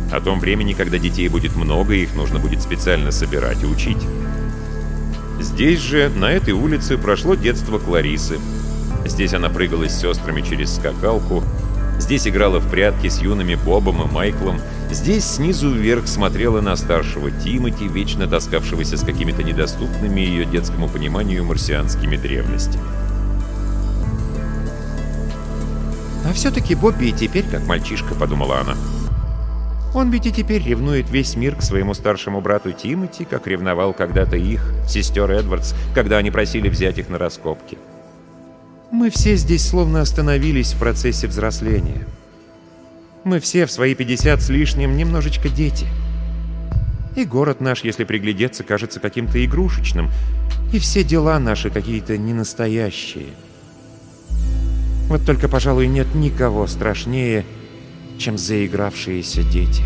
О 0.09 0.21
том 0.21 0.39
времени, 0.39 0.71
когда 0.71 0.97
детей 0.99 1.27
будет 1.27 1.53
много, 1.57 1.95
и 1.95 2.03
их 2.03 2.15
нужно 2.15 2.39
будет 2.39 2.61
специально 2.61 3.11
собирать 3.11 3.61
и 3.61 3.65
учить. 3.65 4.01
Здесь 5.41 5.79
же, 5.79 6.07
на 6.15 6.31
этой 6.31 6.53
улице, 6.53 6.97
прошло 6.97 7.35
детство 7.35 7.77
Кларисы. 7.77 8.39
Здесь 9.05 9.33
она 9.33 9.49
прыгала 9.49 9.89
с 9.89 9.99
сестрами 9.99 10.39
через 10.39 10.77
скакалку, 10.77 11.43
здесь 11.99 12.25
играла 12.25 12.59
в 12.59 12.71
прятки 12.71 13.09
с 13.09 13.21
юными 13.21 13.55
Бобом 13.55 14.01
и 14.01 14.09
Майклом, 14.09 14.61
здесь 14.91 15.25
снизу 15.25 15.71
вверх 15.71 16.07
смотрела 16.07 16.61
на 16.61 16.75
старшего 16.75 17.31
Тимати, 17.31 17.87
вечно 17.87 18.27
таскавшегося 18.27 18.97
с 18.97 19.03
какими-то 19.03 19.43
недоступными 19.43 20.21
ее 20.21 20.45
детскому 20.45 20.87
пониманию 20.87 21.43
марсианскими 21.43 22.17
древностями. 22.17 22.83
«А 26.25 26.33
все-таки 26.33 26.75
Бобби 26.75 27.05
и 27.05 27.11
теперь 27.11 27.45
как 27.49 27.65
мальчишка»,— 27.65 28.13
подумала 28.19 28.59
она. 28.59 28.75
Он 29.93 30.09
ведь 30.09 30.25
и 30.25 30.31
теперь 30.31 30.63
ревнует 30.63 31.09
весь 31.09 31.35
мир 31.35 31.55
к 31.55 31.61
своему 31.61 31.93
старшему 31.93 32.39
брату 32.39 32.71
Тимоти, 32.71 33.25
как 33.25 33.47
ревновал 33.47 33.93
когда-то 33.93 34.37
их, 34.37 34.61
сестер 34.87 35.29
Эдвардс, 35.29 35.73
когда 35.93 36.17
они 36.17 36.31
просили 36.31 36.69
взять 36.69 36.97
их 36.97 37.09
на 37.09 37.17
раскопки. 37.17 37.77
Мы 38.89 39.09
все 39.09 39.35
здесь 39.35 39.67
словно 39.67 40.01
остановились 40.01 40.73
в 40.73 40.79
процессе 40.79 41.27
взросления. 41.27 42.05
Мы 43.23 43.39
все 43.39 43.67
в 43.67 43.71
свои 43.71 43.93
50 43.93 44.41
с 44.41 44.49
лишним 44.49 44.97
немножечко 44.97 45.47
дети. 45.47 45.85
И 47.15 47.23
город 47.23 47.61
наш, 47.61 47.83
если 47.83 48.03
приглядеться, 48.03 48.63
кажется 48.63 48.99
каким-то 48.99 49.43
игрушечным, 49.45 50.09
и 50.73 50.79
все 50.79 51.03
дела 51.03 51.37
наши 51.39 51.69
какие-то 51.69 52.17
ненастоящие. 52.17 53.27
Вот 55.07 55.25
только, 55.25 55.47
пожалуй, 55.49 55.87
нет 55.87 56.15
никого 56.15 56.65
страшнее, 56.65 57.45
чем 58.17 58.37
заигравшиеся 58.37 59.43
дети. 59.43 59.83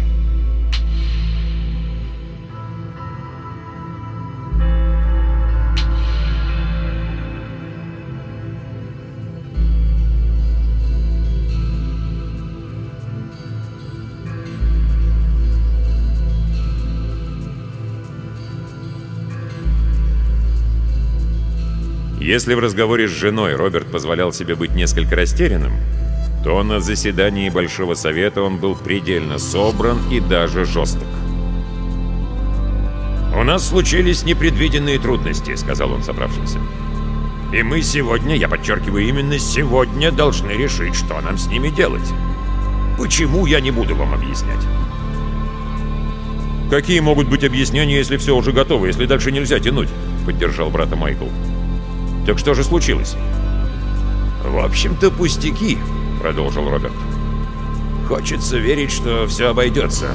Если 22.25 22.55
в 22.55 22.59
разговоре 22.59 23.07
с 23.07 23.11
женой 23.11 23.53
Роберт 23.53 23.91
позволял 23.91 24.33
себе 24.33 24.55
быть 24.55 24.73
несколько 24.73 25.15
растерянным, 25.15 25.73
то 26.43 26.63
на 26.63 26.79
заседании 26.79 27.51
Большого 27.51 27.93
Совета 27.93 28.41
он 28.41 28.57
был 28.57 28.73
предельно 28.73 29.37
собран 29.37 29.99
и 30.11 30.19
даже 30.19 30.65
жесток. 30.65 31.05
«У 33.31 33.43
нас 33.43 33.69
случились 33.69 34.23
непредвиденные 34.23 34.97
трудности»,— 34.97 35.53
сказал 35.55 35.91
он 35.91 36.01
собравшимся. 36.01 36.57
«И 37.53 37.61
мы 37.61 37.83
сегодня, 37.83 38.35
я 38.35 38.49
подчеркиваю, 38.49 39.07
именно 39.07 39.37
сегодня 39.37 40.11
должны 40.11 40.49
решить, 40.49 40.95
что 40.95 41.21
нам 41.21 41.37
с 41.37 41.45
ними 41.45 41.69
делать. 41.69 42.11
Почему, 42.97 43.45
я 43.45 43.59
не 43.59 43.69
буду 43.69 43.95
вам 43.95 44.15
объяснять». 44.15 44.65
«Какие 46.71 47.01
могут 47.01 47.29
быть 47.29 47.43
объяснения, 47.43 47.97
если 47.97 48.17
все 48.17 48.35
уже 48.35 48.51
готово, 48.51 48.87
если 48.87 49.05
дальше 49.05 49.31
нельзя 49.31 49.59
тянуть?»— 49.59 49.89
поддержал 50.25 50.71
брата 50.71 50.95
Майкл. 50.95 51.27
«Так 52.25 52.39
что 52.39 52.53
же 52.53 52.63
случилось?» 52.63 53.15
«В 54.43 54.59
общем-то, 54.59 55.11
пустяки», 55.11 55.77
продолжил 56.25 56.67
Роберт. 56.67 56.91
«Хочется 58.07 58.57
верить, 58.57 58.91
что 58.91 59.27
все 59.27 59.49
обойдется. 59.49 60.07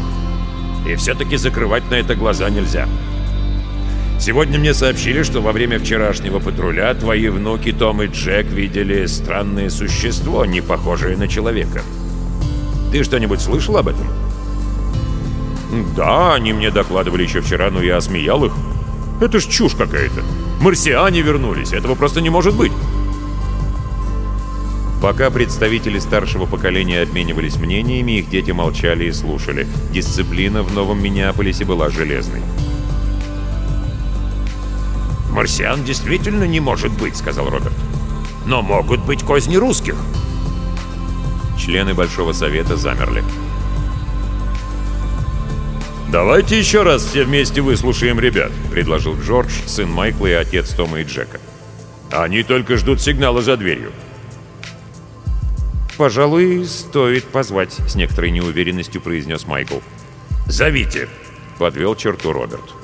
И 0.85 0.97
все-таки 0.97 1.37
закрывать 1.37 1.89
на 1.89 1.95
это 1.95 2.17
глаза 2.17 2.51
нельзя. 2.51 2.89
Сегодня 4.19 4.59
мне 4.59 4.75
сообщили, 4.75 5.23
что 5.23 5.41
во 5.41 5.53
время 5.53 5.79
вчерашнего 5.79 6.41
патруля 6.41 6.93
твои 6.95 7.29
внуки 7.29 7.71
Том 7.71 8.03
и 8.03 8.09
Джек 8.09 8.47
видели 8.47 9.07
странное 9.07 9.71
существо, 9.71 10.45
не 10.45 10.61
похожее 10.61 11.17
на 11.17 11.29
человека. 11.29 11.83
Ты 12.91 13.05
что-нибудь 13.05 13.41
слышал 13.41 13.77
об 13.77 13.87
этом?» 13.87 14.09
«Да, 15.95 16.35
они 16.35 16.53
мне 16.53 16.73
докладывали 16.73 17.23
еще 17.23 17.41
вчера, 17.41 17.71
но 17.71 17.81
я 17.81 17.99
осмеял 17.99 18.45
их. 18.45 18.53
Это 19.21 19.39
ж 19.39 19.47
чушь 19.47 19.75
какая-то. 19.75 20.23
Марсиане 20.61 21.23
вернулись, 21.23 21.73
этого 21.73 21.95
просто 21.95 22.21
не 22.21 22.31
может 22.31 22.55
быть». 22.55 22.73
Пока 25.01 25.31
представители 25.31 25.99
старшего 25.99 26.45
поколения 26.45 27.01
обменивались 27.01 27.57
мнениями, 27.57 28.19
их 28.19 28.29
дети 28.29 28.51
молчали 28.51 29.05
и 29.05 29.13
слушали. 29.13 29.67
Дисциплина 29.93 30.63
в 30.63 30.75
Новом 30.75 31.03
Миннеаполисе 31.03 31.65
была 31.65 31.89
железной. 31.89 32.43
«Марсиан 35.31 35.85
действительно 35.85 36.45
не 36.45 36.61
может 36.61 36.93
быть»,— 36.93 37.17
сказал 37.19 37.49
Роберт. 37.49 37.73
«Но 38.45 38.61
могут 38.61 39.03
быть 39.07 39.23
козни 39.23 39.57
русских». 39.57 39.97
Члены 41.59 41.95
Большого 41.95 42.33
Совета 42.33 42.77
замерли. 42.77 43.25
«Давайте 46.11 46.59
еще 46.59 46.83
раз 46.83 47.05
все 47.05 47.23
вместе 47.23 47.61
выслушаем 47.61 48.19
ребят»,— 48.19 48.51
предложил 48.73 49.17
Джордж, 49.17 49.53
сын 49.67 49.89
Майкла 49.89 50.27
и 50.27 50.33
отец 50.33 50.71
Тома 50.71 51.03
и 51.03 51.05
Джека. 51.05 51.41
«Они 52.11 52.43
только 52.43 52.77
ждут 52.77 53.01
сигнала 53.01 53.43
за 53.43 53.57
дверью». 53.57 53.93
«Пожалуй, 55.97 56.67
стоит 56.67 57.27
позвать»,— 57.27 57.75
с 57.89 57.95
некоторой 57.95 58.33
неуверенностью 58.33 59.01
произнес 59.01 59.47
Майкл. 59.47 59.79
«Зовите»,— 60.47 61.09
подвел 61.59 61.95
черту 61.95 62.33
Роберт. 62.33 62.75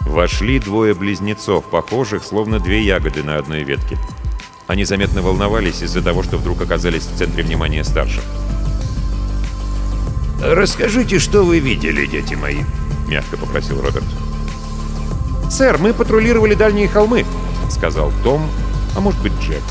Вошли 0.00 0.58
двое 0.58 0.94
близнецов, 0.94 1.70
похожих, 1.70 2.24
словно 2.24 2.58
две 2.58 2.82
ягоды 2.82 3.22
на 3.22 3.36
одной 3.36 3.62
ветке. 3.62 3.96
Они 4.66 4.84
заметно 4.84 5.22
волновались 5.22 5.82
из-за 5.82 6.02
того, 6.02 6.24
что 6.24 6.36
вдруг 6.36 6.62
оказались 6.62 7.04
в 7.06 7.16
центре 7.16 7.44
внимания 7.44 7.84
старших. 7.84 8.24
«Расскажите, 10.40 11.18
что 11.18 11.42
вы 11.44 11.58
видели, 11.58 12.06
дети 12.06 12.34
мои»,— 12.34 12.62
мягко 13.08 13.36
попросил 13.36 13.80
Роберт. 13.80 14.04
«Сэр, 15.50 15.78
мы 15.78 15.92
патрулировали 15.92 16.54
дальние 16.54 16.88
холмы»,— 16.88 17.24
сказал 17.70 18.12
Том, 18.22 18.48
а 18.96 19.00
может 19.00 19.20
быть 19.22 19.32
Джек. 19.40 19.62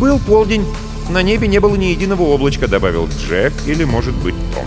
«Был 0.00 0.18
полдень. 0.18 0.66
На 1.10 1.22
небе 1.22 1.46
не 1.46 1.60
было 1.60 1.76
ни 1.76 1.86
единого 1.86 2.22
облачка»,— 2.22 2.66
добавил 2.68 3.08
Джек 3.08 3.52
или, 3.66 3.84
может 3.84 4.14
быть, 4.14 4.34
Том. 4.54 4.66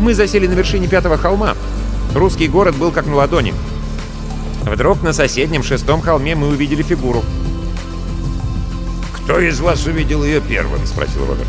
Мы 0.00 0.14
засели 0.14 0.46
на 0.46 0.52
вершине 0.52 0.88
пятого 0.88 1.16
холма. 1.16 1.54
Русский 2.14 2.48
город 2.48 2.76
был 2.76 2.90
как 2.90 3.06
на 3.06 3.16
ладони. 3.16 3.54
Вдруг 4.62 5.02
на 5.02 5.12
соседнем 5.12 5.62
шестом 5.62 6.00
холме 6.00 6.34
мы 6.34 6.48
увидели 6.48 6.82
фигуру. 6.82 7.24
«Кто 9.12 9.40
из 9.40 9.60
вас 9.60 9.86
увидел 9.86 10.24
ее 10.24 10.40
первым?»— 10.40 10.80
спросил 10.86 11.26
Роберт. 11.26 11.48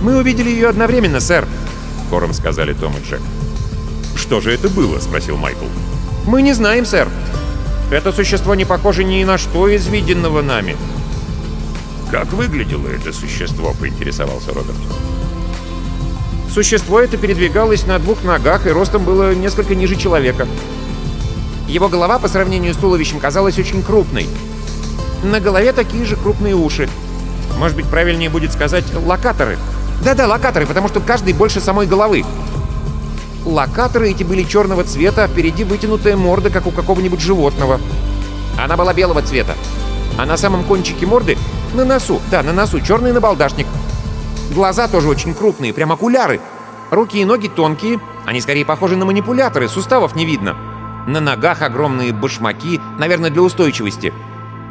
«Мы 0.00 0.16
увидели 0.16 0.48
ее 0.48 0.68
одновременно, 0.68 1.20
сэр»,— 1.20 1.46
хором 2.10 2.32
сказали 2.32 2.72
Том 2.72 2.94
и 2.96 3.06
Джек. 3.06 3.20
«Что 4.16 4.40
же 4.40 4.52
это 4.52 4.68
было?»— 4.68 4.98
спросил 5.00 5.36
Майкл. 5.36 5.66
«Мы 6.26 6.42
не 6.42 6.52
знаем, 6.54 6.86
сэр. 6.86 7.08
Это 7.90 8.12
существо 8.12 8.54
не 8.54 8.64
похоже 8.64 9.04
ни 9.04 9.22
на 9.24 9.36
что 9.36 9.68
из 9.68 9.86
виденного 9.86 10.40
нами». 10.40 10.76
«Как 12.10 12.32
выглядело 12.32 12.88
это 12.88 13.12
существо?»— 13.12 13.74
поинтересовался 13.80 14.52
Роберт. 14.52 14.76
Существо 16.52 16.98
это 16.98 17.16
передвигалось 17.16 17.86
на 17.86 17.98
двух 17.98 18.24
ногах 18.24 18.66
и 18.66 18.70
ростом 18.70 19.04
было 19.04 19.34
несколько 19.34 19.74
ниже 19.74 19.96
человека. 19.96 20.48
Его 21.68 21.88
голова 21.88 22.18
по 22.18 22.26
сравнению 22.26 22.74
с 22.74 22.76
туловищем 22.76 23.20
казалась 23.20 23.58
очень 23.58 23.82
крупной. 23.82 24.26
На 25.22 25.38
голове 25.38 25.72
такие 25.72 26.04
же 26.04 26.16
крупные 26.16 26.56
уши. 26.56 26.88
Может 27.58 27.76
быть, 27.76 27.86
правильнее 27.86 28.30
будет 28.30 28.52
сказать 28.52 28.84
локаторы. 28.94 29.58
Да-да, 30.02 30.26
локаторы, 30.26 30.66
потому 30.66 30.88
что 30.88 31.00
каждый 31.00 31.34
больше 31.34 31.60
самой 31.60 31.86
головы. 31.86 32.24
Локаторы 33.44 34.10
эти 34.10 34.22
были 34.22 34.42
черного 34.42 34.84
цвета, 34.84 35.24
а 35.24 35.28
впереди 35.28 35.64
вытянутая 35.64 36.16
морда, 36.16 36.50
как 36.50 36.66
у 36.66 36.70
какого-нибудь 36.70 37.20
животного. 37.20 37.80
Она 38.58 38.76
была 38.76 38.92
белого 38.92 39.22
цвета. 39.22 39.54
А 40.18 40.26
на 40.26 40.36
самом 40.36 40.64
кончике 40.64 41.06
морды, 41.06 41.38
на 41.74 41.84
носу, 41.84 42.20
да, 42.30 42.42
на 42.42 42.52
носу, 42.52 42.80
черный 42.80 43.12
набалдашник. 43.12 43.66
Глаза 44.54 44.88
тоже 44.88 45.08
очень 45.08 45.34
крупные, 45.34 45.72
прям 45.72 45.92
окуляры. 45.92 46.40
Руки 46.90 47.20
и 47.20 47.24
ноги 47.24 47.48
тонкие, 47.48 48.00
они 48.26 48.40
скорее 48.40 48.64
похожи 48.64 48.96
на 48.96 49.04
манипуляторы, 49.04 49.68
суставов 49.68 50.16
не 50.16 50.26
видно. 50.26 50.56
На 51.06 51.20
ногах 51.20 51.62
огромные 51.62 52.12
башмаки, 52.12 52.80
наверное, 52.98 53.30
для 53.30 53.42
устойчивости. 53.42 54.12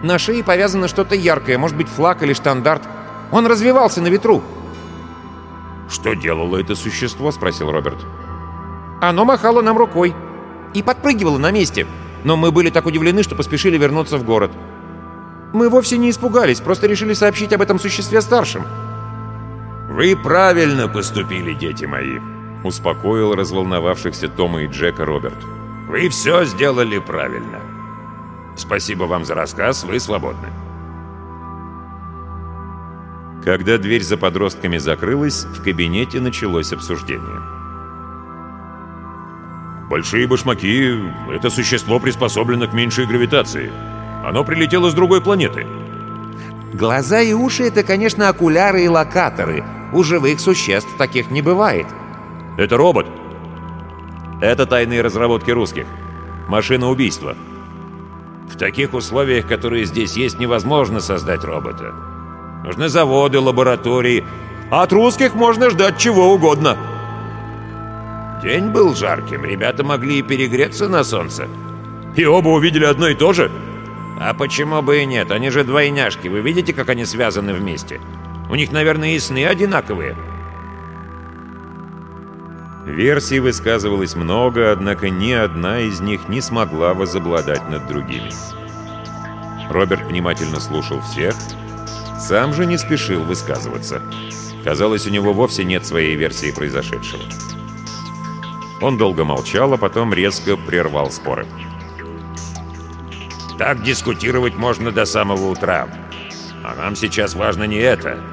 На 0.03 0.19
шее 0.19 0.43
повязано 0.43 0.87
что-то 0.87 1.15
яркое, 1.15 1.57
может 1.57 1.75
быть, 1.75 1.87
флаг 1.87 2.21
или 2.23 2.33
штандарт. 2.33 2.83
Он 3.31 3.47
развивался 3.47 4.01
на 4.01 4.07
ветру. 4.07 4.43
«Что 5.89 6.13
делало 6.13 6.57
это 6.57 6.75
существо?»— 6.75 7.31
спросил 7.33 7.71
Роберт. 7.71 8.05
Оно 9.01 9.25
махало 9.25 9.61
нам 9.61 9.77
рукой 9.77 10.13
и 10.73 10.83
подпрыгивало 10.83 11.37
на 11.37 11.51
месте, 11.51 11.87
но 12.23 12.37
мы 12.37 12.51
были 12.51 12.69
так 12.69 12.85
удивлены, 12.85 13.23
что 13.23 13.35
поспешили 13.35 13.77
вернуться 13.77 14.17
в 14.17 14.23
город. 14.23 14.51
Мы 15.53 15.69
вовсе 15.69 15.97
не 15.97 16.09
испугались, 16.11 16.59
просто 16.59 16.85
решили 16.87 17.13
сообщить 17.13 17.53
об 17.53 17.61
этом 17.61 17.79
существе 17.79 18.21
старшим. 18.21 18.65
«Вы 19.89 20.15
правильно 20.15 20.87
поступили, 20.87 21.53
дети 21.53 21.85
мои»,— 21.85 22.19
успокоил 22.63 23.33
разволновавшихся 23.33 24.27
Тома 24.27 24.63
и 24.63 24.67
Джека 24.67 25.05
Роберт. 25.05 25.43
«Вы 25.87 26.09
все 26.09 26.45
сделали 26.45 26.99
правильно. 26.99 27.59
Спасибо 28.55 29.05
вам 29.05 29.25
за 29.25 29.33
рассказ, 29.33 29.83
вы 29.83 29.99
свободны». 29.99 30.68
Когда 33.43 33.77
дверь 33.77 34.03
за 34.03 34.17
подростками 34.17 34.77
закрылась, 34.77 35.45
в 35.45 35.63
кабинете 35.63 36.19
началось 36.19 36.73
обсуждение. 36.73 37.39
«Большие 39.89 40.27
башмаки— 40.27 40.93
это 41.31 41.49
существо 41.49 41.99
приспособлено 41.99 42.67
к 42.67 42.73
меньшей 42.73 43.07
гравитации. 43.07 43.71
Оно 44.23 44.43
прилетело 44.43 44.89
с 44.89 44.93
другой 44.93 45.21
планеты». 45.21 45.65
Глаза 46.73 47.21
и 47.21 47.33
уши— 47.33 47.63
это, 47.65 47.81
конечно, 47.83 48.29
окуляры 48.29 48.83
и 48.83 48.87
локаторы. 48.87 49.63
У 49.93 50.03
живых 50.03 50.39
существ 50.39 50.89
таких 50.97 51.31
не 51.31 51.41
бывает. 51.41 51.87
«Это 52.57 52.77
робот». 52.77 53.07
«Это 54.41 54.65
тайные 54.65 55.01
разработки 55.01 55.49
русских. 55.49 55.85
Машина 56.47 56.89
убийства». 56.89 57.35
«В 58.51 58.57
таких 58.57 58.93
условиях, 58.93 59.47
которые 59.47 59.85
здесь 59.85 60.17
есть, 60.17 60.39
невозможно 60.39 60.99
создать 60.99 61.43
робота. 61.43 61.93
Нужны 62.69 62.87
заводы, 62.87 63.39
лаборатории. 63.39 64.23
А 64.69 64.83
от 64.83 64.93
русских 64.93 65.33
можно 65.33 65.71
ждать 65.71 65.97
чего 65.97 66.31
угодно». 66.31 66.77
День 68.43 68.69
был 68.69 68.93
жарким, 68.93 69.43
ребята 69.43 69.83
могли 69.83 70.19
и 70.19 70.21
перегреться 70.21 70.87
на 70.87 71.03
солнце. 71.03 71.47
И 72.15 72.25
оба 72.25 72.49
увидели 72.49 72.85
одно 72.85 73.07
и 73.07 73.15
то 73.15 73.33
же? 73.33 73.49
А 74.19 74.35
почему 74.35 74.83
бы 74.83 75.01
и 75.01 75.05
нет? 75.07 75.31
Они 75.31 75.49
же 75.49 75.63
двойняшки. 75.63 76.27
Вы 76.27 76.41
видите, 76.41 76.71
как 76.71 76.89
они 76.89 77.05
связаны 77.05 77.53
вместе? 77.53 77.99
У 78.51 78.55
них, 78.55 78.71
наверное, 78.71 79.15
и 79.15 79.19
сны 79.19 79.47
одинаковые. 79.47 80.15
Версий 82.85 83.39
высказывалось 83.39 84.15
много, 84.15 84.71
однако 84.71 85.09
ни 85.09 85.31
одна 85.31 85.79
из 85.79 86.01
них 86.01 86.29
не 86.29 86.39
смогла 86.39 86.93
возобладать 86.93 87.67
над 87.67 87.87
другими. 87.87 88.29
Роберт 89.71 90.05
внимательно 90.05 90.59
слушал 90.59 91.01
всех, 91.01 91.33
сам 92.19 92.53
же 92.53 92.65
не 92.65 92.77
спешил 92.77 93.23
высказываться. 93.23 94.01
Казалось, 94.63 95.07
у 95.07 95.09
него 95.09 95.33
вовсе 95.33 95.63
нет 95.63 95.85
своей 95.85 96.15
версии 96.15 96.51
произошедшего. 96.51 97.23
Он 98.81 98.97
долго 98.97 99.23
молчал, 99.23 99.73
а 99.73 99.77
потом 99.77 100.13
резко 100.13 100.57
прервал 100.57 101.11
споры. 101.11 101.45
Так 103.57 103.83
дискутировать 103.83 104.55
можно 104.55 104.91
до 104.91 105.05
самого 105.05 105.49
утра. 105.49 105.87
А 106.63 106.75
нам 106.75 106.95
сейчас 106.95 107.35
важно 107.35 107.63
не 107.63 107.77
это. 107.77 108.23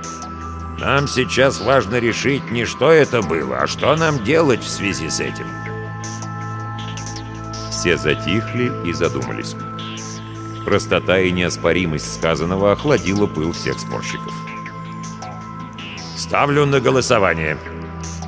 Нам 0.78 1.08
сейчас 1.08 1.60
важно 1.60 1.98
решить 1.98 2.50
не 2.50 2.64
что 2.64 2.90
это 2.90 3.22
было, 3.22 3.58
а 3.58 3.66
что 3.66 3.96
нам 3.96 4.22
делать 4.24 4.62
в 4.62 4.68
связи 4.68 5.08
с 5.08 5.20
этим. 5.20 5.46
Все 7.70 7.96
затихли 7.96 8.70
и 8.88 8.92
задумались. 8.92 9.56
Простота 10.66 11.20
и 11.20 11.30
неоспоримость 11.30 12.12
сказанного 12.12 12.72
охладила 12.72 13.26
пыл 13.26 13.52
всех 13.52 13.78
спорщиков. 13.78 14.34
«Ставлю 16.16 16.66
на 16.66 16.80
голосование», 16.80 17.56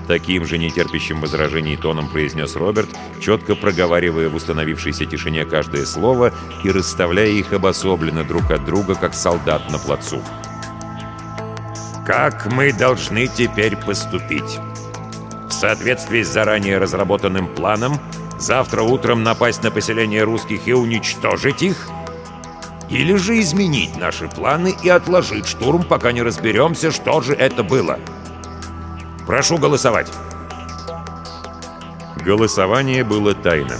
Таким 0.06 0.46
же 0.46 0.56
нетерпящим 0.56 1.20
возражений 1.20 1.76
тоном 1.76 2.08
произнес 2.08 2.56
Роберт, 2.56 2.88
четко 3.20 3.54
проговаривая 3.54 4.30
в 4.30 4.36
установившейся 4.36 5.04
тишине 5.04 5.44
каждое 5.44 5.84
слово 5.84 6.32
и 6.64 6.70
расставляя 6.70 7.28
их 7.28 7.52
обособленно 7.52 8.24
друг 8.24 8.50
от 8.50 8.64
друга, 8.64 8.94
как 8.94 9.12
солдат 9.12 9.70
на 9.70 9.78
плацу. 9.78 10.22
«Как 12.06 12.50
мы 12.50 12.72
должны 12.72 13.26
теперь 13.26 13.76
поступить? 13.76 14.58
В 15.46 15.52
соответствии 15.52 16.22
с 16.22 16.32
заранее 16.32 16.78
разработанным 16.78 17.46
планом, 17.46 17.98
завтра 18.38 18.80
утром 18.80 19.22
напасть 19.22 19.62
на 19.62 19.70
поселение 19.70 20.22
русских 20.22 20.66
и 20.68 20.72
уничтожить 20.72 21.62
их? 21.62 21.90
Или 22.90 23.16
же 23.16 23.38
изменить 23.40 23.96
наши 23.96 24.28
планы 24.28 24.74
и 24.82 24.88
отложить 24.88 25.46
штурм, 25.46 25.82
пока 25.82 26.12
не 26.12 26.22
разберемся, 26.22 26.90
что 26.90 27.20
же 27.20 27.34
это 27.34 27.62
было?» 27.62 27.98
Прошу 29.26 29.58
голосовать. 29.58 30.10
Голосование 32.24 33.04
было 33.04 33.34
тайным. 33.34 33.78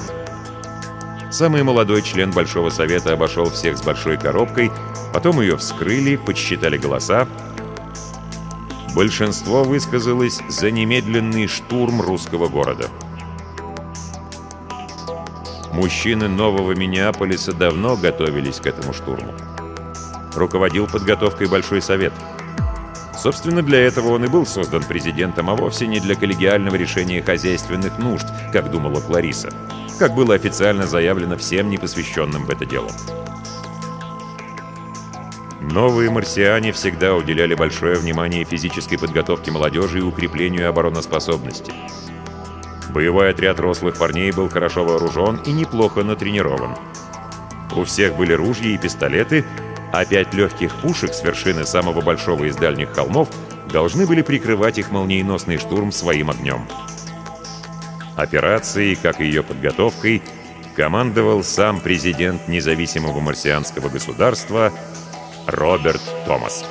Самый 1.31 1.63
молодой 1.63 2.03
член 2.03 2.31
Большого 2.31 2.71
Совета 2.71 3.13
обошел 3.13 3.51
всех 3.51 3.79
с 3.79 3.83
большой 3.83 4.19
коробкой, 4.19 4.71
потом 5.13 5.41
ее 5.41 5.57
вскрыли, 5.57 6.17
подсчитали 6.17 6.77
голоса. 6.79 7.27
Большинство 8.95 9.65
высказалось 9.65 10.41
за 10.49 10.71
немедленный 10.71 11.47
штурм 11.47 12.01
русского 12.01 12.49
города. 12.49 12.89
Мужчины 15.73 16.29
Нового 16.29 16.73
Миннеаполиса 16.73 17.53
давно 17.53 17.97
готовились 17.97 18.61
к 18.61 18.67
этому 18.67 18.93
штурму. 18.93 19.35
Руководил 20.35 20.87
подготовкой 20.87 21.49
Большой 21.49 21.83
Совет– 21.83 22.13
Собственно, 23.19 23.63
для 23.63 23.81
этого 23.81 24.11
он 24.11 24.25
и 24.25 24.29
был 24.29 24.47
создан 24.47 24.85
президентом, 24.85 25.51
а 25.51 25.57
вовсе 25.57 25.89
не 25.89 25.99
для 25.99 26.15
коллегиального 26.15 26.77
решения 26.77 27.21
хозяйственных 27.21 27.99
нужд, 27.99 28.27
как 28.53 28.71
думала 28.71 29.01
Клариса, 29.01 29.53
как 29.99 30.15
было 30.15 30.35
официально 30.35 30.87
заявлено 30.87 31.37
всем 31.37 31.69
непосвященным 31.69 32.47
в 32.47 32.51
это 32.51 32.65
дело. 32.65 32.89
Новые 35.61 36.11
марсиане 36.11 36.71
всегда 36.71 37.15
уделяли 37.15 37.55
большое 37.55 37.97
внимание 37.97 38.45
физической 38.45 38.97
подготовке 38.97 39.51
молодежи 39.51 39.99
и 39.99 40.03
укреплению 40.03 40.69
обороноспособности. 40.69 41.73
Боевой 42.91 43.31
отряд 43.31 43.61
рослых 43.61 43.97
парней 43.99 44.33
был 44.33 44.49
хорошо 44.49 44.85
вооружен 44.85 45.37
и 45.45 45.53
неплохо 45.53 46.03
натренирован. 46.03 46.75
У 47.77 47.85
всех 47.85 48.17
были 48.17 48.33
ружья 48.33 48.71
и 48.71 48.79
пистолеты, 48.79 49.45
а 49.93 50.05
пять 50.05 50.35
легких 50.35 50.75
пушек 50.77 51.13
с 51.13 51.23
вершины 51.23 51.65
самого 51.65 52.01
большого 52.01 52.45
из 52.45 52.57
дальних 52.57 52.93
холмов 52.93 53.29
должны 53.71 54.07
были 54.07 54.23
прикрывать 54.23 54.79
их 54.79 54.91
молниеносный 54.91 55.59
штурм 55.59 55.93
своим 55.93 56.31
огнем. 56.31 56.67
Операцией, 58.17 58.97
как 58.97 59.21
и 59.21 59.25
ее 59.25 59.43
подготовкой, 59.43 60.23
командовал 60.75 61.45
сам 61.45 61.81
президент 61.81 62.49
независимого 62.49 63.21
марсианского 63.21 63.89
государства 63.89 64.73
Роберт 65.47 66.03
Томас. 66.27 66.65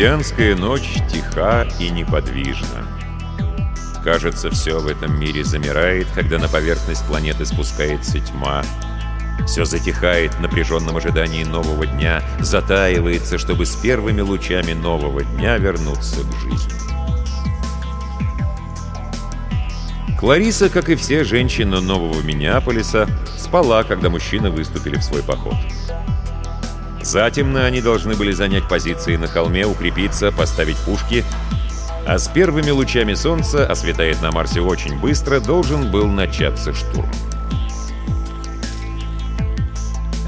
Марсианская 0.00 0.56
ночь 0.56 0.94
тиха 1.12 1.68
и 1.78 1.90
неподвижна. 1.90 2.86
Кажется, 4.02 4.48
все 4.48 4.78
в 4.78 4.86
этом 4.86 5.20
мире 5.20 5.44
замирает, 5.44 6.06
когда 6.14 6.38
на 6.38 6.48
поверхность 6.48 7.04
планеты 7.04 7.44
спускается 7.44 8.18
тьма. 8.18 8.62
Все 9.46 9.66
затихает 9.66 10.32
в 10.32 10.40
напряженном 10.40 10.96
ожидании 10.96 11.44
нового 11.44 11.86
дня, 11.86 12.22
затаивается, 12.40 13.36
чтобы 13.36 13.66
с 13.66 13.76
первыми 13.76 14.22
лучами 14.22 14.72
нового 14.72 15.22
дня 15.22 15.58
вернуться 15.58 16.22
к 16.22 16.32
жизни. 16.40 16.72
Клариса, 20.18 20.70
как 20.70 20.88
и 20.88 20.94
все 20.94 21.24
женщины 21.24 21.82
нового 21.82 22.22
Миннеаполиса, 22.22 23.06
спала, 23.36 23.82
когда 23.82 24.08
мужчины 24.08 24.48
выступили 24.48 24.96
в 24.96 25.02
свой 25.02 25.22
поход. 25.22 25.56
Затемно 27.10 27.66
они 27.66 27.80
должны 27.80 28.14
были 28.14 28.30
занять 28.30 28.68
позиции 28.68 29.16
на 29.16 29.26
холме, 29.26 29.66
укрепиться, 29.66 30.30
поставить 30.30 30.76
пушки. 30.76 31.24
А 32.06 32.20
с 32.20 32.28
первыми 32.28 32.70
лучами 32.70 33.14
солнца, 33.14 33.66
а 33.66 34.22
на 34.22 34.30
Марсе 34.30 34.60
очень 34.60 34.96
быстро, 34.96 35.40
должен 35.40 35.90
был 35.90 36.06
начаться 36.06 36.72
штурм. 36.72 37.10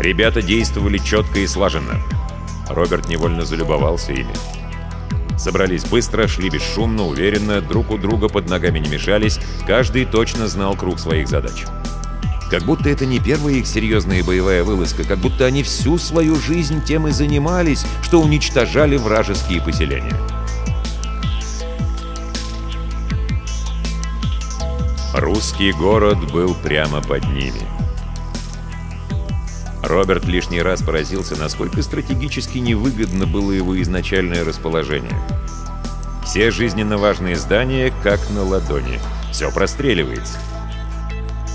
Ребята 0.01 0.42
действовали 0.42 0.99
четко 0.99 1.38
и 1.38 1.47
слаженно. 1.47 2.03
Роберт 2.68 3.09
невольно 3.09 3.45
залюбовался 3.45 4.12
ими. 4.12 4.35
Собрались 5.38 5.85
быстро, 5.85 6.27
шли 6.27 6.51
бесшумно, 6.51 7.07
уверенно, 7.07 7.61
друг 7.61 7.92
у 7.92 7.97
друга 7.97 8.29
под 8.29 8.51
ногами 8.51 8.81
не 8.81 8.90
мешались, 8.90 9.38
каждый 9.68 10.05
точно 10.05 10.49
знал 10.49 10.75
круг 10.75 10.99
своих 10.99 11.29
задач. 11.29 11.64
Как 12.53 12.65
будто 12.65 12.91
это 12.91 13.07
не 13.07 13.19
первая 13.19 13.55
их 13.55 13.67
серьезная 13.67 14.23
боевая 14.23 14.62
вылазка, 14.62 15.05
как 15.05 15.17
будто 15.17 15.47
они 15.47 15.62
всю 15.62 15.97
свою 15.97 16.37
жизнь 16.37 16.85
тем 16.85 17.09
и 17.09 17.11
занимались, 17.11 17.87
что 18.03 18.21
уничтожали 18.21 18.99
вражеские 18.99 19.62
поселения. 19.62 20.15
Русский 25.15 25.73
город 25.73 26.31
был 26.31 26.55
прямо 26.55 27.01
под 27.01 27.25
ними. 27.25 27.62
Роберт 29.83 30.27
лишний 30.27 30.61
раз 30.61 30.83
поразился, 30.83 31.37
насколько 31.37 31.83
стратегически 31.83 32.59
невыгодно 32.59 33.27
было 33.27 33.53
его 33.53 33.81
изначальное 33.81 34.45
расположение. 34.45 35.19
Все 36.27 36.51
жизненно 36.51 36.99
важные 36.99 37.37
здания 37.37 37.91
как 38.03 38.21
на 38.29 38.43
ладони. 38.43 39.01
Все 39.33 39.51
простреливается. 39.51 40.38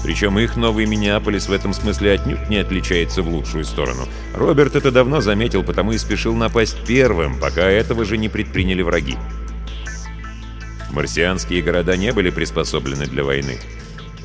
Причем 0.04 0.38
их 0.40 0.56
новый 0.56 0.86
Миннеаполис 0.86 1.48
в 1.48 1.52
этом 1.52 1.74
смысле 1.74 2.14
отнюдь 2.14 2.50
не 2.50 2.58
отличается 2.58 3.22
в 3.22 3.28
лучшую 3.28 3.66
сторону. 3.66 4.08
Роберт 4.34 4.76
это 4.76 4.92
давно 4.92 5.22
заметил, 5.22 5.64
потому 5.64 5.92
и 5.92 5.98
спешил 5.98 6.36
напасть 6.36 6.78
первым, 6.86 7.40
пока 7.40 7.64
этого 7.64 8.06
же 8.06 8.18
не 8.18 8.30
предприняли 8.30 8.82
враги. 8.82 9.18
Марсианские 10.92 11.62
города 11.62 11.98
не 11.98 12.12
были 12.14 12.30
приспособлены 12.30 13.06
для 13.06 13.24
войны. 13.24 13.60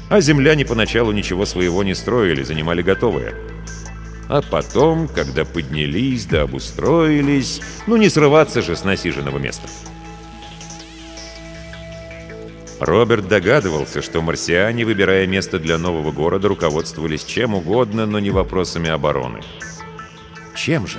А 0.09 0.21
земляне 0.21 0.65
поначалу 0.65 1.11
ничего 1.13 1.47
своего 1.47 1.83
не 1.83 1.95
строили, 1.95 2.43
занимали 2.43 2.83
готовое. 2.83 3.35
А 4.29 4.41
потом, 4.43 5.09
когда 5.09 5.45
поднялись 5.45 6.27
да 6.27 6.43
обустроились, 6.43 7.61
ну 7.87 7.97
не 7.97 8.09
срываться 8.09 8.63
же 8.63 8.77
с 8.77 8.85
насиженного 8.85 9.39
места. 9.39 9.69
Роберт 12.85 13.29
догадывался, 13.29 14.03
что 14.03 14.23
марсиане, 14.23 14.85
выбирая 14.85 15.25
место 15.29 15.61
для 15.61 15.79
нового 15.79 16.11
города, 16.11 16.49
руководствовались 16.49 17.23
чем 17.23 17.55
угодно, 17.55 18.07
но 18.07 18.19
не 18.19 18.31
вопросами 18.31 18.91
обороны. 18.91 19.41
Чем 20.57 20.89
же? 20.89 20.99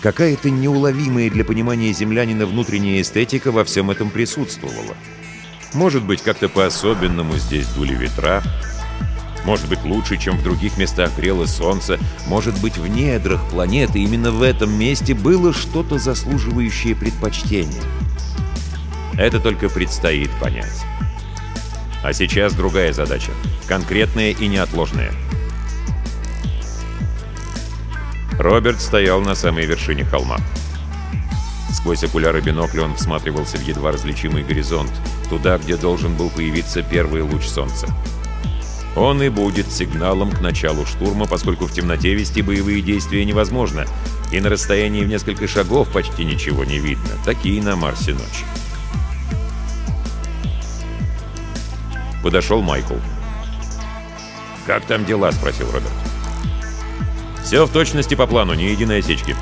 Какая-то 0.00 0.48
неуловимая 0.48 1.28
для 1.28 1.44
понимания 1.44 1.92
землянина 1.92 2.46
внутренняя 2.46 3.02
эстетика 3.02 3.52
во 3.52 3.62
всем 3.62 3.90
этом 3.90 4.08
присутствовала. 4.08 4.94
Может 5.74 6.02
быть, 6.02 6.22
как-то 6.22 6.48
по-особенному 6.48 7.36
здесь 7.36 7.66
дули 7.68 7.94
ветра, 7.94 8.42
может 9.44 9.68
быть, 9.68 9.84
лучше, 9.84 10.16
чем 10.16 10.38
в 10.38 10.42
других 10.42 10.78
местах 10.78 11.10
грело 11.18 11.44
солнце. 11.44 11.98
Может 12.26 12.58
быть, 12.62 12.78
в 12.78 12.86
недрах 12.86 13.46
планеты 13.50 13.98
именно 13.98 14.30
в 14.30 14.40
этом 14.40 14.72
месте 14.72 15.12
было 15.12 15.52
что-то 15.52 15.98
заслуживающее 15.98 16.96
предпочтения. 16.96 17.82
Это 19.18 19.40
только 19.40 19.68
предстоит 19.68 20.30
понять. 20.40 20.84
А 22.02 22.12
сейчас 22.12 22.54
другая 22.54 22.92
задача. 22.92 23.32
Конкретная 23.66 24.32
и 24.32 24.46
неотложная. 24.48 25.12
Роберт 28.38 28.80
стоял 28.80 29.20
на 29.20 29.34
самой 29.34 29.64
вершине 29.66 30.04
холма. 30.04 30.38
Сквозь 31.72 32.02
окуляры 32.02 32.40
бинокля 32.40 32.82
он 32.82 32.94
всматривался 32.96 33.58
в 33.58 33.62
едва 33.62 33.92
различимый 33.92 34.42
горизонт, 34.42 34.90
туда, 35.28 35.58
где 35.58 35.76
должен 35.76 36.16
был 36.16 36.30
появиться 36.30 36.82
первый 36.82 37.22
луч 37.22 37.44
солнца. 37.44 37.86
Он 38.96 39.22
и 39.22 39.28
будет 39.28 39.70
сигналом 39.70 40.30
к 40.30 40.40
началу 40.40 40.86
штурма, 40.86 41.26
поскольку 41.26 41.66
в 41.66 41.72
темноте 41.72 42.14
вести 42.14 42.42
боевые 42.42 42.80
действия 42.80 43.24
невозможно, 43.24 43.86
и 44.32 44.40
на 44.40 44.50
расстоянии 44.50 45.04
в 45.04 45.08
несколько 45.08 45.48
шагов 45.48 45.88
почти 45.90 46.24
ничего 46.24 46.64
не 46.64 46.78
видно. 46.78 47.10
Такие 47.24 47.62
на 47.62 47.76
Марсе 47.76 48.12
ночи. 48.12 48.44
Подошел 52.24 52.62
Майкл. 52.62 52.94
«Как 54.66 54.86
там 54.86 55.04
дела?»— 55.04 55.30
спросил 55.32 55.66
Роберт. 55.66 55.92
«Все 57.44 57.66
в 57.66 57.70
точности 57.70 58.14
по 58.14 58.26
плану, 58.26 58.54
ни 58.54 58.62
единой 58.62 59.00
осечки». 59.00 59.36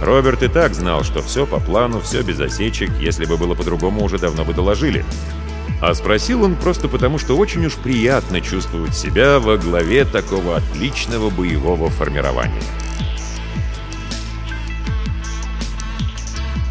Роберт 0.00 0.42
и 0.42 0.48
так 0.48 0.74
знал, 0.74 1.04
что 1.04 1.20
все 1.20 1.44
по 1.44 1.60
плану, 1.60 2.00
все 2.00 2.22
без 2.22 2.40
осечек, 2.40 2.90
если 2.98 3.26
бы 3.26 3.36
было 3.36 3.54
по-другому, 3.54 4.02
уже 4.02 4.18
давно 4.18 4.42
бы 4.46 4.54
доложили. 4.54 5.04
А 5.82 5.92
спросил 5.92 6.44
он 6.44 6.56
просто 6.56 6.88
потому, 6.88 7.18
что 7.18 7.36
очень 7.36 7.66
уж 7.66 7.74
приятно 7.74 8.40
чувствовать 8.40 8.96
себя 8.96 9.38
во 9.38 9.58
главе 9.58 10.06
такого 10.06 10.56
отличного 10.56 11.28
боевого 11.28 11.90
формирования. 11.90 12.62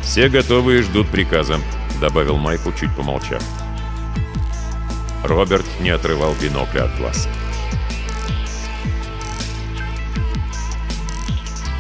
«Все 0.02 0.30
готовы 0.30 0.80
и 0.80 0.82
ждут 0.82 1.08
приказа»,— 1.10 1.60
добавил 2.02 2.38
Майкл, 2.38 2.72
чуть 2.72 2.96
помолчав. 2.96 3.44
Роберт 5.30 5.66
не 5.80 5.92
отрывал 5.92 6.34
бинокля 6.42 6.86
от 6.86 6.98
глаз. 6.98 7.30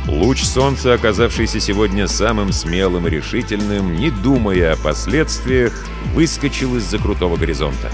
Луч 0.08 0.44
солнца, 0.44 0.94
оказавшийся 0.94 1.60
сегодня 1.60 2.08
самым 2.08 2.52
смелым 2.52 3.08
и 3.08 3.10
решительным, 3.10 3.96
не 3.96 4.12
думая 4.12 4.74
о 4.74 4.78
последствиях, 4.78 5.74
выскочил 6.14 6.78
из-за 6.78 6.98
крутого 6.98 7.38
горизонта. 7.38 7.90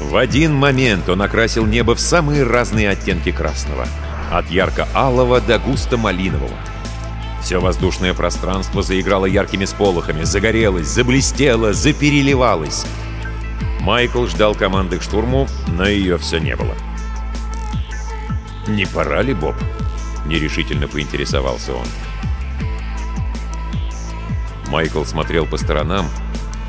В 0.00 0.16
один 0.16 0.54
момент 0.54 1.08
он 1.08 1.22
окрасил 1.22 1.66
небо 1.66 1.94
в 1.94 2.00
самые 2.00 2.42
разные 2.44 2.90
оттенки 2.90 3.32
красного, 3.32 3.86
от 4.30 4.50
ярко-алого 4.50 5.40
до 5.40 5.58
густо-малинового. 5.58 6.56
Все 7.42 7.58
воздушное 7.58 8.14
пространство 8.14 8.82
заиграло 8.82 9.26
яркими 9.26 9.66
сполохами, 9.66 10.24
загорелось, 10.24 10.86
заблестело, 10.86 11.72
запереливалось. 11.72 12.86
Майкл 13.84 14.24
ждал 14.26 14.54
команды 14.54 14.98
к 14.98 15.02
штурму, 15.02 15.46
но 15.68 15.86
ее 15.86 16.16
все 16.16 16.38
не 16.38 16.56
было. 16.56 16.74
«Не 18.66 18.86
пора 18.86 19.20
ли, 19.20 19.34
Боб?»— 19.34 19.56
нерешительно 20.26 20.88
поинтересовался 20.88 21.74
он. 21.74 21.86
Майкл 24.68 25.04
смотрел 25.04 25.44
по 25.44 25.58
сторонам 25.58 26.06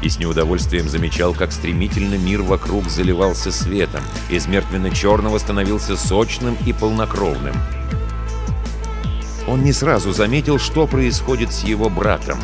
и 0.01 0.09
с 0.09 0.19
неудовольствием 0.19 0.89
замечал, 0.89 1.33
как 1.33 1.53
стремительно 1.53 2.15
мир 2.15 2.41
вокруг 2.41 2.89
заливался 2.89 3.49
светом, 3.49 4.03
из 4.29 4.45
мертвенно-черного 4.47 5.37
становился 5.37 5.95
сочным 5.95 6.57
и 6.65 6.73
полнокровным. 6.73 7.55
Он 9.47 9.63
не 9.63 9.71
сразу 9.71 10.11
заметил, 10.11 10.59
что 10.59 10.85
происходит 10.85 11.53
с 11.53 11.63
его 11.63 11.89
братом. 11.89 12.39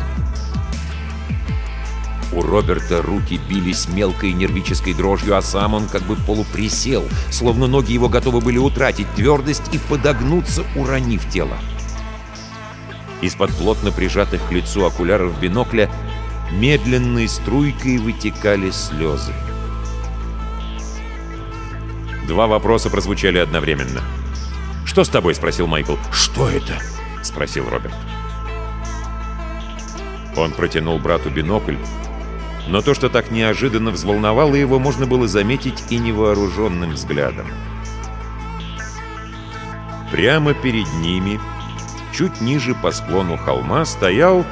У 2.32 2.40
Роберта 2.40 3.02
руки 3.02 3.38
бились 3.48 3.88
мелкой 3.88 4.32
нервической 4.32 4.94
дрожью, 4.94 5.36
а 5.36 5.42
сам 5.42 5.74
он 5.74 5.86
как 5.86 6.02
бы 6.02 6.16
полуприсел, 6.16 7.04
словно 7.30 7.66
ноги 7.66 7.92
его 7.92 8.08
готовы 8.08 8.40
были 8.40 8.56
утратить 8.56 9.10
твердость 9.14 9.74
и 9.74 9.78
подогнуться, 9.78 10.64
уронив 10.74 11.28
тело. 11.28 11.58
Из-под 13.20 13.50
плотно 13.52 13.92
прижатых 13.92 14.40
к 14.48 14.52
лицу 14.52 14.84
окуляров 14.84 15.38
бинокля 15.40 15.90
медленной 16.50 17.28
струйкой 17.28 17.98
вытекали 17.98 18.70
слезы. 18.70 19.32
Два 22.26 22.46
вопроса 22.46 22.88
прозвучали 22.88 23.38
одновременно. 23.38 24.00
«Что 24.86 25.04
с 25.04 25.08
тобой?»— 25.08 25.34
спросил 25.36 25.66
Майкл. 25.66 25.96
«Что 26.10 26.48
это?»— 26.48 26.78
спросил 27.22 27.68
Роберт. 27.68 27.94
Он 30.36 30.50
протянул 30.52 30.98
брату 30.98 31.30
бинокль, 31.30 31.76
но 32.68 32.80
то, 32.80 32.94
что 32.94 33.08
так 33.08 33.30
неожиданно 33.30 33.90
взволновало 33.90 34.54
его, 34.54 34.78
можно 34.78 35.06
было 35.06 35.26
заметить 35.26 35.84
и 35.90 35.98
невооруженным 35.98 36.92
взглядом. 36.92 37.46
Прямо 40.10 40.54
перед 40.54 40.92
ними, 40.94 41.40
чуть 42.14 42.40
ниже 42.40 42.74
по 42.74 42.92
склону 42.92 43.36
холма, 43.36 43.84
стоял 43.84 44.44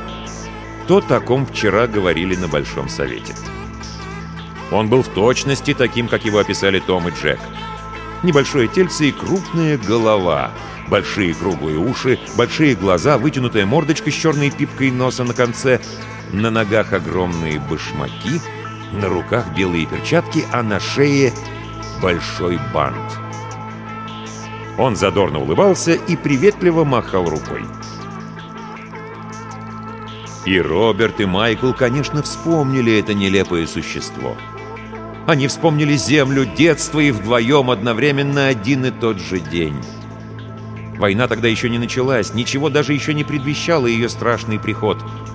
то, 0.89 1.05
о 1.09 1.21
ком 1.21 1.47
вчера 1.47 1.87
говорили 1.87 2.35
на 2.35 2.49
Большом 2.49 2.89
Совете. 2.89 3.35
Он 4.73 4.89
был 4.89 5.03
в 5.03 5.09
точности 5.09 5.75
таким, 5.75 6.09
как 6.09 6.25
его 6.25 6.39
описали 6.39 6.81
Том 6.81 7.09
и 7.09 7.13
Джек. 7.13 7.39
Небольшое 8.23 8.69
тельце 8.69 9.09
и 9.09 9.13
крупная 9.13 9.79
голова, 9.79 10.51
большие 10.89 11.35
круглые 11.35 11.79
уши, 11.79 12.19
большие 12.37 12.75
глаза, 12.75 13.19
вытянутая 13.19 13.67
мордочка 13.67 14.11
с 14.11 14.15
черной 14.15 14.51
пипкой 14.51 14.91
носа 14.91 15.25
на 15.25 15.35
конце— 15.35 15.81
на 16.33 16.51
ногах 16.51 16.93
огромные 16.93 17.61
башмаки, 17.61 18.41
на 18.93 19.09
руках 19.09 19.47
белые 19.57 19.87
перчатки, 19.87 20.45
а 20.53 20.63
на 20.63 20.81
шее 20.81 21.33
большой 22.03 22.59
бант. 22.73 23.19
Он 24.79 24.97
задорно 24.97 25.41
улыбался 25.41 25.93
и 25.93 26.17
приветливо 26.17 26.85
махал 26.85 27.29
рукой. 27.29 27.65
И 30.47 30.59
Роберт, 30.59 31.21
и 31.21 31.27
Майкл, 31.27 31.73
конечно, 31.73 32.23
вспомнили 32.23 32.99
это 32.99 33.13
нелепое 33.13 33.67
существо. 33.67 34.37
Они 35.27 35.47
вспомнили 35.49 35.97
землю, 35.97 36.47
детство 36.47 36.99
и 36.99 37.11
вдвоем 37.11 37.71
одновременно 37.71 38.47
один 38.47 38.87
и 38.87 38.91
тот 38.91 39.21
же 39.21 39.39
день. 39.39 39.77
Война 40.97 41.29
тогда 41.29 41.47
еще 41.47 41.69
не 41.69 41.79
началась, 41.79 42.35
ничего 42.35 42.71
даже 42.71 42.95
еще 42.95 43.13
не 43.15 43.23
предвещало 43.23 43.87
ее 43.87 44.09
страшный 44.09 44.59
приход— 44.59 44.99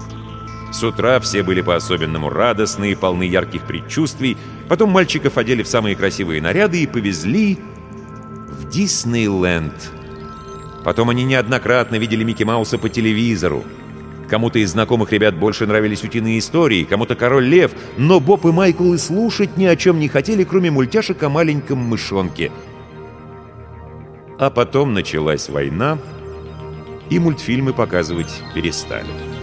с 0.75 0.83
утра 0.83 1.21
все 1.21 1.41
были 1.41 1.61
по-особенному 1.61 2.29
радостны 2.29 2.91
и 2.91 2.95
полны 2.95 3.23
ярких 3.23 3.61
предчувствий. 3.61 4.35
Потом 4.67 4.89
мальчиков 4.89 5.37
одели 5.37 5.63
в 5.63 5.69
самые 5.69 5.95
красивые 5.95 6.41
наряды 6.41 6.83
и 6.83 6.87
повезли 6.87 7.57
в 8.49 8.67
Диснейленд. 8.67 9.73
Потом 10.83 11.09
они 11.09 11.23
неоднократно 11.23 11.95
видели 11.95 12.25
Микки 12.25 12.43
Мауса 12.43 12.77
по 12.77 12.89
телевизору. 12.89 13.63
Кому-то 14.29 14.59
из 14.59 14.71
знакомых 14.71 15.13
ребят 15.13 15.35
больше 15.37 15.65
нравились 15.65 16.03
утиные 16.03 16.39
истории, 16.39 16.83
кому-то 16.83 17.15
Король 17.15 17.45
Лев, 17.45 17.71
но 17.97 18.19
Боб 18.19 18.45
и 18.45 18.51
Майкл 18.51 18.93
и 18.93 18.97
слушать 18.97 19.55
ни 19.55 19.65
о 19.65 19.77
чем 19.77 19.97
не 19.97 20.09
хотели, 20.09 20.43
кроме 20.43 20.71
мультяшек 20.71 21.23
о 21.23 21.29
маленьком 21.29 21.77
мышонке. 21.77 22.51
А 24.37 24.49
потом 24.49 24.93
началась 24.93 25.47
война, 25.47 25.97
и 27.09 27.17
мультфильмы 27.17 27.71
показывать 27.71 28.41
перестали. 28.53 29.34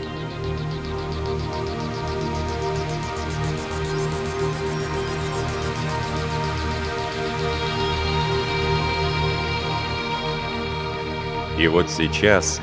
И 11.62 11.68
вот 11.68 11.88
сейчас 11.88 12.61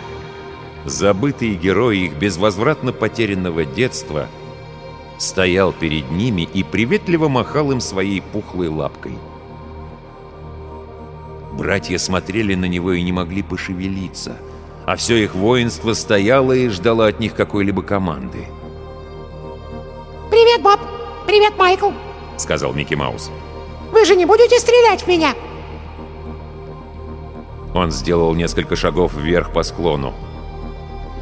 забытый 0.83 1.55
герой 1.55 1.99
их 1.99 2.15
безвозвратно 2.15 2.91
потерянного 2.91 3.63
детства 3.63 4.27
стоял 5.17 5.71
перед 5.71 6.11
ними 6.11 6.41
и 6.41 6.63
приветливо 6.63 7.29
махал 7.29 7.71
им 7.71 7.79
своей 7.79 8.19
пухлой 8.19 8.67
лапкой. 8.67 9.17
Братья 11.53 11.97
смотрели 11.97 12.55
на 12.55 12.65
него 12.65 12.91
и 12.91 13.01
не 13.01 13.13
могли 13.13 13.41
пошевелиться, 13.41 14.35
а 14.85 14.97
все 14.97 15.23
их 15.23 15.33
воинство 15.33 15.93
стояло 15.93 16.51
и 16.51 16.67
ждало 16.67 17.07
от 17.07 17.21
них 17.21 17.35
какой-либо 17.35 17.81
команды. 17.81 18.47
«Привет, 20.29 20.61
Боб! 20.61 20.79
Привет, 21.25 21.53
Майкл!»— 21.57 21.91
сказал 22.37 22.73
Микки 22.73 22.95
Маус. 22.95 23.31
«Вы 23.93 24.03
же 24.03 24.17
не 24.17 24.25
будете 24.25 24.59
стрелять 24.59 25.03
в 25.03 25.07
меня?» 25.07 25.33
Он 27.73 27.91
сделал 27.91 28.33
несколько 28.33 28.75
шагов 28.75 29.13
вверх 29.13 29.51
по 29.51 29.63
склону. 29.63 30.13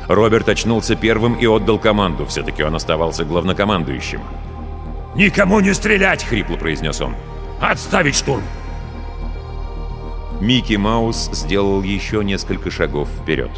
Роберт 0.07 0.47
очнулся 0.47 0.95
первым 0.95 1.35
и 1.35 1.45
отдал 1.45 1.79
команду. 1.79 2.25
Все-таки 2.25 2.63
он 2.63 2.75
оставался 2.75 3.25
главнокомандующим. 3.25 4.21
«Никому 5.15 5.59
не 5.59 5.73
стрелять!»— 5.73 6.23
хрипло 6.29 6.55
произнес 6.55 7.01
он. 7.01 7.15
«Отставить 7.59 8.15
штурм!» 8.15 8.43
Микки 10.39 10.75
Маус 10.75 11.29
сделал 11.33 11.81
еще 11.81 12.23
несколько 12.23 12.69
шагов 12.69 13.09
вперед. 13.09 13.49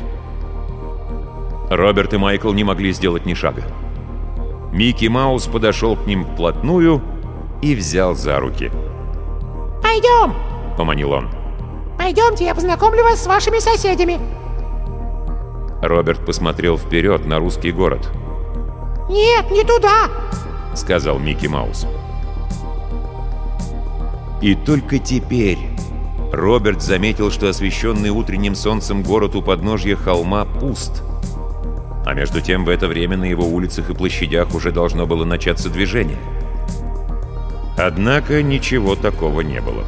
Роберт 1.70 2.14
и 2.14 2.18
Майкл 2.18 2.52
не 2.54 2.64
могли 2.64 2.94
сделать 2.94 3.26
ни 3.26 3.34
шага. 3.34 3.64
Микки 4.72 5.08
Маус 5.08 5.46
подошел 5.46 5.96
к 5.96 6.08
ним 6.08 6.24
вплотную 6.24 7.02
и 7.62 7.76
взял 7.76 8.16
за 8.16 8.40
руки. 8.40 8.72
«Пойдем!»— 9.84 10.34
поманил 10.78 11.12
он. 11.12 11.39
«Пойдемте, 12.00 12.46
я 12.46 12.56
познакомлю 12.56 13.04
вас 13.04 13.22
с 13.22 13.28
вашими 13.28 13.60
соседями!» 13.60 14.22
Роберт 15.82 16.26
посмотрел 16.26 16.78
вперед 16.78 17.26
на 17.26 17.40
русский 17.40 17.74
город. 17.74 18.10
«Нет, 19.10 19.52
не 19.52 19.64
туда!»— 19.64 20.08
сказал 20.76 21.20
Микки 21.20 21.48
Маус. 21.48 21.86
И 24.42 24.56
только 24.56 24.98
теперь 24.98 25.58
Роберт 26.32 26.82
заметил, 26.82 27.32
что 27.32 27.50
освещенный 27.50 28.12
утренним 28.12 28.56
солнцем 28.56 29.04
город 29.04 29.36
у 29.36 29.42
подножья 29.42 29.98
холма 29.98 30.46
пуст. 30.46 31.04
А 32.06 32.14
между 32.14 32.40
тем 32.40 32.64
в 32.64 32.70
это 32.70 32.88
время 32.88 33.18
на 33.18 33.26
его 33.26 33.46
улицах 33.46 33.90
и 33.90 33.94
площадях 33.94 34.56
уже 34.56 34.72
должно 34.72 35.06
было 35.06 35.26
начаться 35.26 35.70
движение. 35.70 36.18
Однако 37.78 38.42
ничего 38.42 38.96
такого 38.96 39.42
не 39.42 39.60
было. 39.60 39.84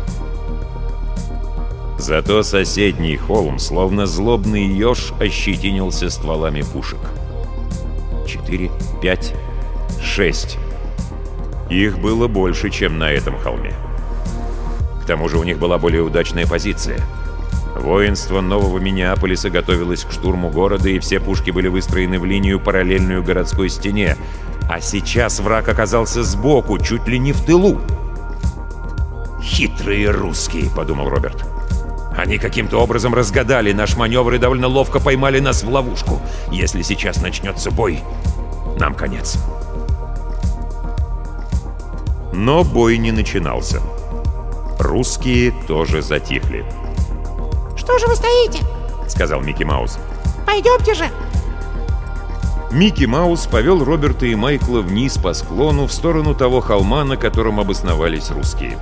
Зато 2.01 2.41
соседний 2.41 3.15
холм, 3.15 3.59
словно 3.59 4.07
злобный 4.07 4.65
еж, 4.65 5.13
ощетинился 5.19 6.09
стволами 6.09 6.63
пушек. 6.63 6.97
Четыре, 8.27 8.71
пять, 9.03 9.35
шесть. 10.03 10.57
Их 11.69 11.99
было 11.99 12.27
больше, 12.27 12.71
чем 12.71 12.97
на 12.97 13.11
этом 13.11 13.37
холме. 13.37 13.75
К 15.03 15.05
тому 15.05 15.29
же 15.29 15.37
у 15.37 15.43
них 15.43 15.59
была 15.59 15.77
более 15.77 16.01
удачная 16.01 16.47
позиция. 16.47 16.99
Воинство 17.75 18.41
Нового 18.41 18.79
Миннеаполиса 18.79 19.51
готовилось 19.51 20.03
к 20.03 20.11
штурму 20.11 20.49
города, 20.49 20.89
и 20.89 20.97
все 20.97 21.19
пушки 21.19 21.51
были 21.51 21.67
выстроены 21.67 22.19
в 22.19 22.25
линию, 22.25 22.59
параллельную 22.59 23.21
городской 23.21 23.69
стене. 23.69 24.17
А 24.67 24.81
сейчас 24.81 25.39
враг 25.39 25.69
оказался 25.69 26.23
сбоку, 26.23 26.79
чуть 26.79 27.07
ли 27.07 27.19
не 27.19 27.31
в 27.31 27.45
тылу. 27.45 27.79
«Хитрые 29.39 30.09
русские»,— 30.09 30.71
подумал 30.75 31.07
Роберт. 31.07 31.50
Они 32.15 32.37
каким-то 32.37 32.77
образом 32.77 33.13
разгадали 33.13 33.71
наш 33.71 33.95
маневр 33.95 34.33
и 34.33 34.37
довольно 34.37 34.67
ловко 34.67 34.99
поймали 34.99 35.39
нас 35.39 35.63
в 35.63 35.69
ловушку. 35.69 36.21
Если 36.51 36.81
сейчас 36.81 37.21
начнется 37.21 37.71
бой, 37.71 38.01
нам 38.77 38.93
конец. 38.93 39.37
Но 42.33 42.63
бой 42.63 42.97
не 42.97 43.11
начинался. 43.11 43.81
Русские 44.79 45.53
тоже 45.67 46.01
затихли. 46.01 46.65
«Что 47.77 47.97
же 47.97 48.07
вы 48.07 48.15
стоите?»— 48.15 48.59
сказал 49.07 49.41
Микки 49.41 49.63
Маус. 49.63 49.97
«Пойдемте 50.45 50.93
же!» 50.93 51.05
Микки 52.71 53.03
Маус 53.03 53.47
повел 53.47 53.83
Роберта 53.83 54.25
и 54.25 54.35
Майкла 54.35 54.79
вниз 54.79 55.17
по 55.17 55.33
склону 55.33 55.87
в 55.87 55.91
сторону 55.91 56.33
того 56.33 56.61
холма, 56.61 57.03
на 57.03 57.17
котором 57.17 57.59
обосновались 57.59 58.31
русские. 58.31 58.77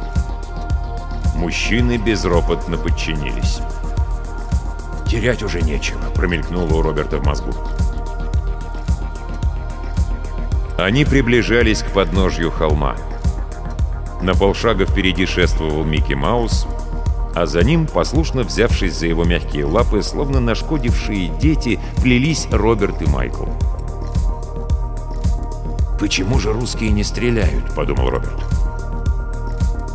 Мужчины 1.40 1.96
безропотно 1.96 2.78
подчинились. 2.78 3.60
«Терять 5.08 5.42
уже 5.42 5.62
нечего»,— 5.62 6.02
промелькнуло 6.14 6.74
у 6.74 6.82
Роберта 6.82 7.18
в 7.18 7.26
мозгу. 7.26 7.54
Они 10.78 11.06
приближались 11.06 11.82
к 11.82 11.92
подножью 11.92 12.52
холма. 12.52 12.98
На 14.22 14.36
полшага 14.36 14.86
впереди 14.86 15.26
шествовал 15.26 15.86
Микки 15.86 16.12
Маус, 16.12 16.68
а 17.34 17.46
за 17.46 17.64
ним, 17.64 17.88
послушно 17.88 18.44
взявшись 18.44 18.96
за 18.96 19.08
его 19.08 19.24
мягкие 19.24 19.64
лапы, 19.64 20.02
словно 20.02 20.42
нашкодившие 20.42 21.30
дети, 21.40 21.80
плелись 22.02 22.50
Роберт 22.52 23.02
и 23.02 23.06
Майкл. 23.06 23.46
«Почему 25.98 26.38
же 26.38 26.52
русские 26.52 26.92
не 26.92 27.06
стреляют?»— 27.06 27.74
подумал 27.76 28.10
Роберт. 28.10 28.44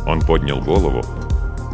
Он 0.07 0.21
поднял 0.21 0.59
голову 0.59 1.03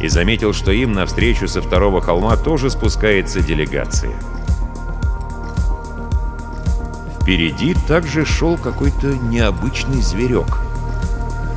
и 0.02 0.08
заметил, 0.08 0.52
что 0.52 0.72
им 0.72 0.92
навстречу 0.92 1.48
со 1.48 1.62
второго 1.62 2.00
холма 2.02 2.36
тоже 2.36 2.68
спускается 2.70 3.40
делегация. 3.40 4.12
Впереди 7.20 7.74
также 7.86 8.26
шел 8.26 8.58
какой-то 8.58 9.14
необычный 9.14 10.02
зверек. 10.02 10.58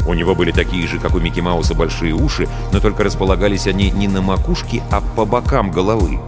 У 0.07 0.13
него 0.13 0.35
были 0.35 0.51
такие 0.51 0.87
же, 0.87 0.99
как 0.99 1.15
у 1.15 1.19
Микки 1.19 1.39
Мауса, 1.39 1.73
большие 1.73 2.13
уши, 2.13 2.47
но 2.71 2.79
только 2.79 3.03
располагались 3.03 3.65
они 3.65 3.89
не 3.89 4.07
на 4.07 4.21
макушке, 4.21 4.83
а 4.91 5.01
по 5.01 5.25
бокам 5.25 5.71
головы. 5.71 6.19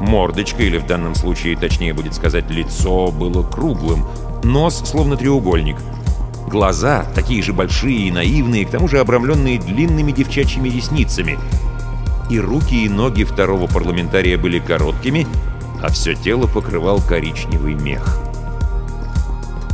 Мордочка, 0.00 0.62
или 0.62 0.78
в 0.78 0.86
данном 0.86 1.14
случае, 1.14 1.58
точнее 1.58 1.92
будет 1.92 2.14
сказать, 2.14 2.48
лицо, 2.48 3.10
было 3.10 3.42
круглым, 3.42 4.06
нос 4.42 4.82
словно 4.86 5.18
треугольник— 5.18 5.76
Глаза, 6.48 7.04
такие 7.14 7.42
же 7.42 7.52
большие 7.52 8.08
и 8.08 8.10
наивные, 8.10 8.64
к 8.64 8.70
тому 8.70 8.88
же 8.88 9.00
обрамленные 9.00 9.58
длинными 9.58 10.12
девчачьими 10.12 10.70
ресницами. 10.70 11.38
И 12.30 12.40
руки, 12.40 12.86
и 12.86 12.88
ноги 12.88 13.24
второго 13.24 13.66
парламентария 13.66 14.38
были 14.38 14.58
короткими, 14.58 15.26
а 15.82 15.90
все 15.90 16.14
тело 16.14 16.46
покрывал 16.46 17.02
коричневый 17.02 17.74
мех. 17.74 18.18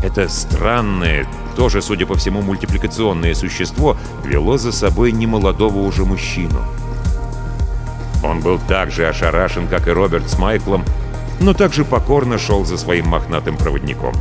Это 0.02 0.28
странное, 0.28 1.28
тоже, 1.54 1.80
судя 1.80 2.06
по 2.06 2.16
всему, 2.16 2.42
мультипликационное 2.42 3.34
существо 3.34 3.96
вело 4.24 4.58
за 4.58 4.72
собой 4.72 5.12
немолодого 5.12 5.78
уже 5.78 6.04
мужчину. 6.04 6.58
Он 8.24 8.40
был 8.40 8.58
так 8.66 8.90
же 8.90 9.06
ошарашен, 9.06 9.68
как 9.68 9.86
и 9.86 9.92
Роберт 9.92 10.28
с 10.28 10.40
Майклом, 10.40 10.84
но 11.38 11.54
также 11.54 11.84
покорно 11.84 12.36
шел 12.36 12.64
за 12.64 12.76
своим 12.78 13.06
мохнатым 13.06 13.56
проводником. 13.56 14.12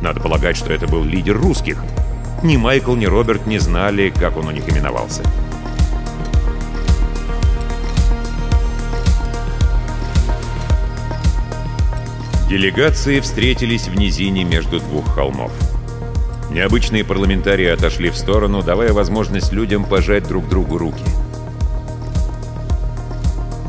Надо 0.00 0.18
полагать, 0.20 0.56
что 0.56 0.72
это 0.72 0.86
был 0.86 1.04
лидер 1.04 1.36
русских. 1.38 1.82
Ни 2.42 2.56
Майкл, 2.56 2.94
ни 2.94 3.04
Роберт 3.04 3.46
не 3.46 3.58
знали, 3.58 4.10
как 4.10 4.36
он 4.36 4.46
у 4.46 4.50
них 4.50 4.66
именовался. 4.68 5.22
Делегации 12.48 13.20
встретились 13.20 13.88
в 13.88 13.94
низине 13.94 14.42
между 14.42 14.80
двух 14.80 15.14
холмов. 15.14 15.52
Необычные 16.50 17.04
парламентарии 17.04 17.68
отошли 17.68 18.10
в 18.10 18.16
сторону, 18.16 18.62
давая 18.62 18.92
возможность 18.92 19.52
людям 19.52 19.84
пожать 19.84 20.26
друг 20.26 20.48
другу 20.48 20.78
руки. 20.78 21.04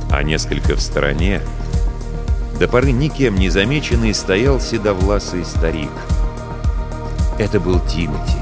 А 0.09 0.23
несколько 0.23 0.75
в 0.75 0.81
стороне, 0.81 1.41
до 2.57 2.67
поры 2.67 2.91
никем 2.91 3.35
не 3.35 3.49
замеченный, 3.49 4.15
стоял 4.15 4.59
седовласый 4.59 5.45
старик— 5.45 5.91
это 7.41 7.59
был 7.59 7.79
Тимати. 7.79 8.37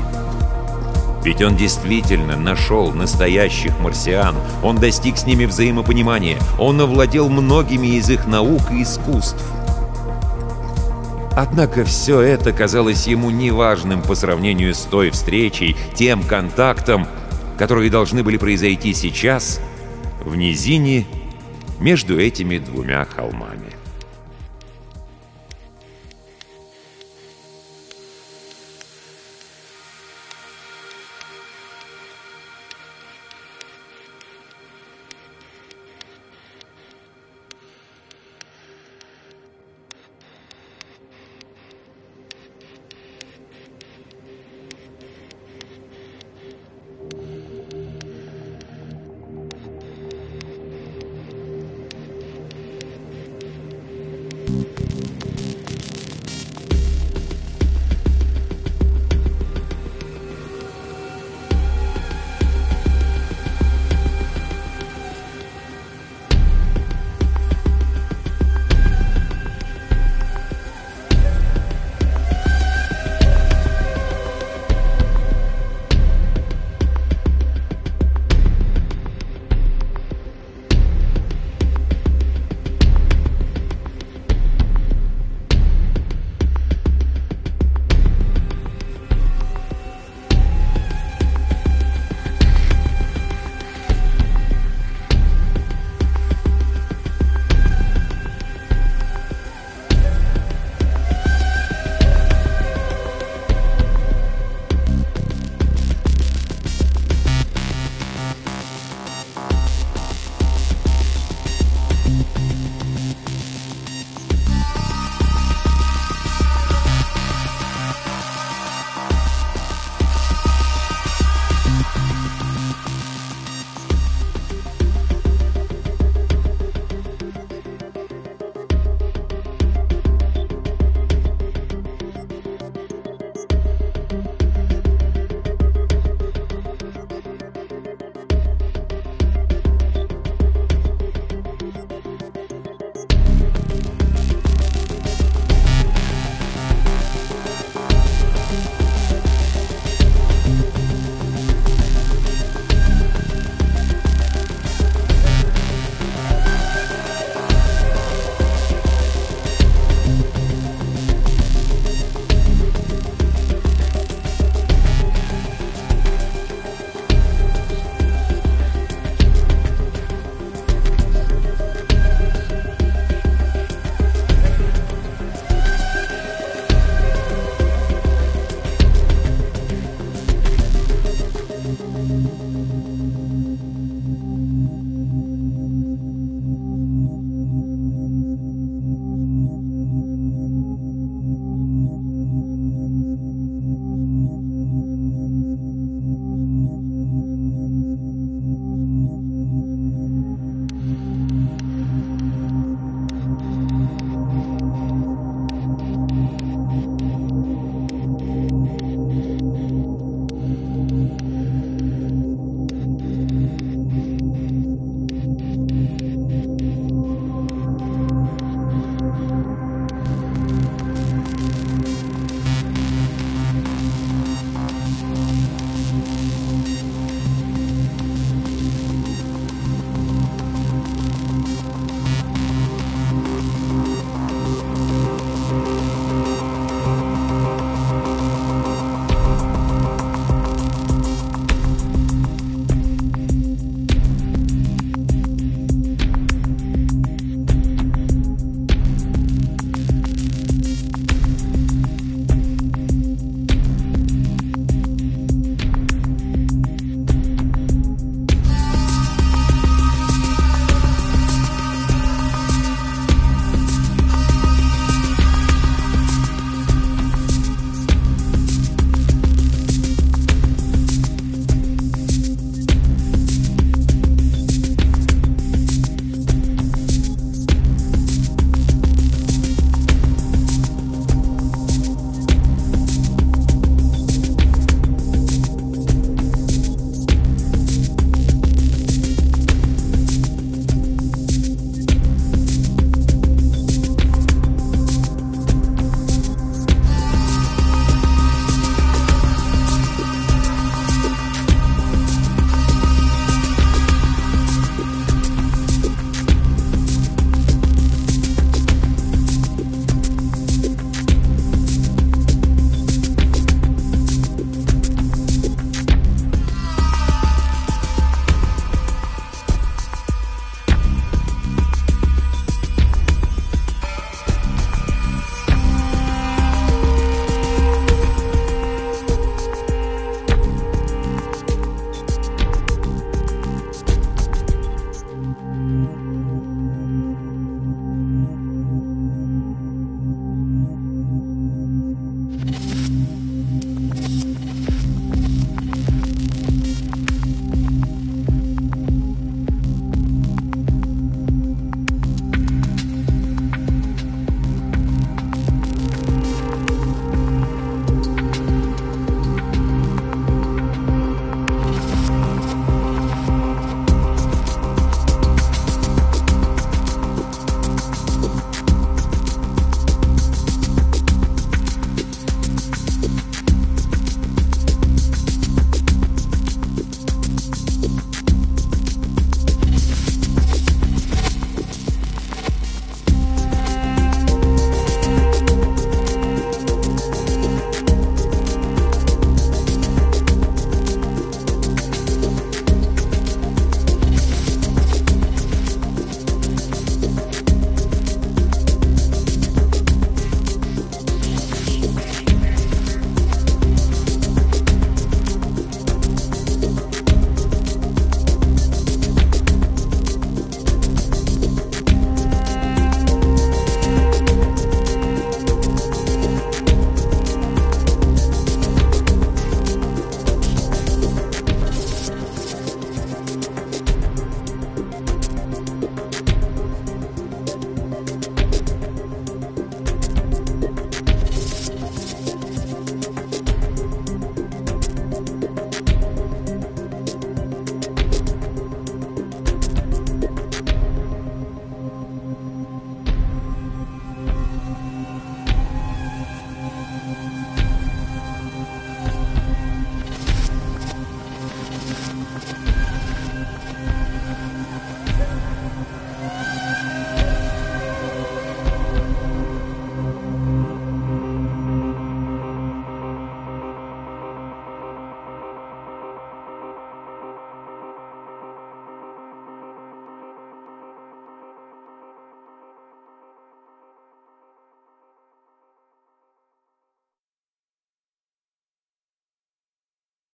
Ведь 1.23 1.41
он 1.41 1.55
действительно 1.55 2.35
нашел 2.35 2.91
настоящих 2.91 3.77
марсиан. 3.79 4.35
Он 4.63 4.77
достиг 4.77 5.17
с 5.17 5.25
ними 5.25 5.45
взаимопонимания. 5.45 6.37
Он 6.57 6.79
овладел 6.79 7.29
многими 7.29 7.97
из 7.97 8.09
их 8.09 8.27
наук 8.27 8.61
и 8.71 8.83
искусств. 8.83 9.43
Однако 11.35 11.85
все 11.85 12.19
это 12.19 12.51
казалось 12.51 13.07
ему 13.07 13.29
неважным 13.29 14.01
по 14.01 14.15
сравнению 14.15 14.73
с 14.73 14.81
той 14.81 15.09
встречей, 15.11 15.75
тем 15.93 16.23
контактом, 16.23 17.07
которые 17.57 17.89
должны 17.89 18.23
были 18.23 18.37
произойти 18.37 18.93
сейчас 18.93 19.61
в 20.21 20.35
низине 20.35 21.05
между 21.79 22.19
этими 22.19 22.57
двумя 22.57 23.05
холмами. 23.05 23.68